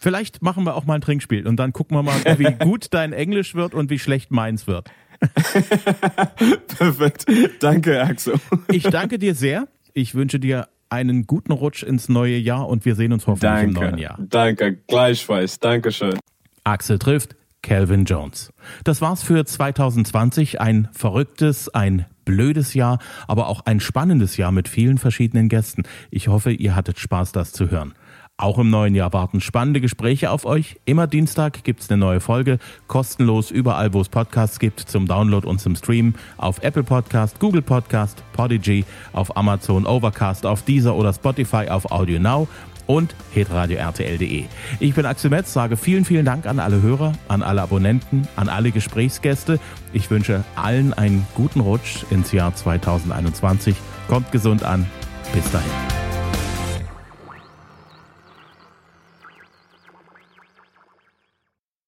Vielleicht 0.00 0.42
machen 0.42 0.64
wir 0.64 0.74
auch 0.74 0.84
mal 0.84 0.94
ein 0.94 1.00
Trinkspiel 1.00 1.46
und 1.46 1.56
dann 1.56 1.72
gucken 1.72 1.96
wir 1.96 2.02
mal, 2.02 2.38
wie 2.38 2.52
gut 2.64 2.88
dein 2.90 3.12
Englisch 3.12 3.54
wird 3.54 3.74
und 3.74 3.90
wie 3.90 3.98
schlecht 3.98 4.30
meins 4.30 4.66
wird. 4.66 4.90
Perfekt. 6.78 7.26
Danke, 7.60 8.02
Axel. 8.02 8.34
Ich 8.68 8.84
danke 8.84 9.18
dir 9.18 9.34
sehr. 9.34 9.68
Ich 9.94 10.14
wünsche 10.14 10.38
dir 10.38 10.68
einen 10.88 11.26
guten 11.26 11.52
Rutsch 11.52 11.82
ins 11.82 12.08
neue 12.08 12.36
Jahr 12.36 12.68
und 12.68 12.84
wir 12.84 12.94
sehen 12.94 13.12
uns 13.12 13.26
hoffentlich 13.26 13.50
danke, 13.50 13.66
im 13.66 13.72
neuen 13.72 13.98
Jahr. 13.98 14.18
Danke, 14.20 14.76
gleichfalls. 14.86 15.58
Dankeschön. 15.58 16.18
Axel 16.64 16.98
trifft 16.98 17.36
Calvin 17.62 18.04
Jones. 18.04 18.52
Das 18.84 19.00
war's 19.00 19.22
für 19.22 19.44
2020. 19.44 20.60
Ein 20.60 20.88
verrücktes, 20.92 21.68
ein 21.68 22.06
blödes 22.24 22.74
Jahr, 22.74 22.98
aber 23.26 23.48
auch 23.48 23.66
ein 23.66 23.80
spannendes 23.80 24.36
Jahr 24.36 24.52
mit 24.52 24.68
vielen 24.68 24.98
verschiedenen 24.98 25.48
Gästen. 25.48 25.82
Ich 26.10 26.28
hoffe, 26.28 26.52
ihr 26.52 26.76
hattet 26.76 26.98
Spaß, 26.98 27.32
das 27.32 27.52
zu 27.52 27.70
hören. 27.70 27.94
Auch 28.38 28.58
im 28.58 28.68
neuen 28.68 28.94
Jahr 28.94 29.14
warten 29.14 29.40
spannende 29.40 29.80
Gespräche 29.80 30.30
auf 30.30 30.44
euch. 30.44 30.76
Immer 30.84 31.06
Dienstag 31.06 31.64
gibt's 31.64 31.88
eine 31.88 31.96
neue 31.96 32.20
Folge, 32.20 32.58
kostenlos 32.86 33.50
überall, 33.50 33.94
wo 33.94 34.02
es 34.02 34.10
Podcasts 34.10 34.58
gibt, 34.58 34.80
zum 34.80 35.06
Download 35.06 35.46
und 35.46 35.58
zum 35.58 35.74
Stream, 35.74 36.14
auf 36.36 36.62
Apple 36.62 36.82
Podcast, 36.82 37.40
Google 37.40 37.62
Podcast, 37.62 38.22
Podigy, 38.34 38.84
auf 39.14 39.34
Amazon 39.38 39.86
Overcast, 39.86 40.44
auf 40.44 40.62
Deezer 40.62 40.94
oder 40.94 41.14
Spotify, 41.14 41.68
auf 41.70 41.90
Audio 41.90 42.20
Now 42.20 42.46
und 42.86 43.14
hitradio 43.32 43.78
rtl.de. 43.78 44.44
Ich 44.80 44.94
bin 44.94 45.06
Axel 45.06 45.30
Metz, 45.30 45.54
sage 45.54 45.78
vielen, 45.78 46.04
vielen 46.04 46.26
Dank 46.26 46.44
an 46.44 46.60
alle 46.60 46.82
Hörer, 46.82 47.12
an 47.28 47.42
alle 47.42 47.62
Abonnenten, 47.62 48.28
an 48.36 48.50
alle 48.50 48.70
Gesprächsgäste. 48.70 49.58
Ich 49.94 50.10
wünsche 50.10 50.44
allen 50.56 50.92
einen 50.92 51.26
guten 51.34 51.60
Rutsch 51.60 52.04
ins 52.10 52.32
Jahr 52.32 52.54
2021. 52.54 53.76
Kommt 54.08 54.30
gesund 54.30 54.62
an. 54.62 54.86
Bis 55.32 55.50
dahin. 55.50 55.72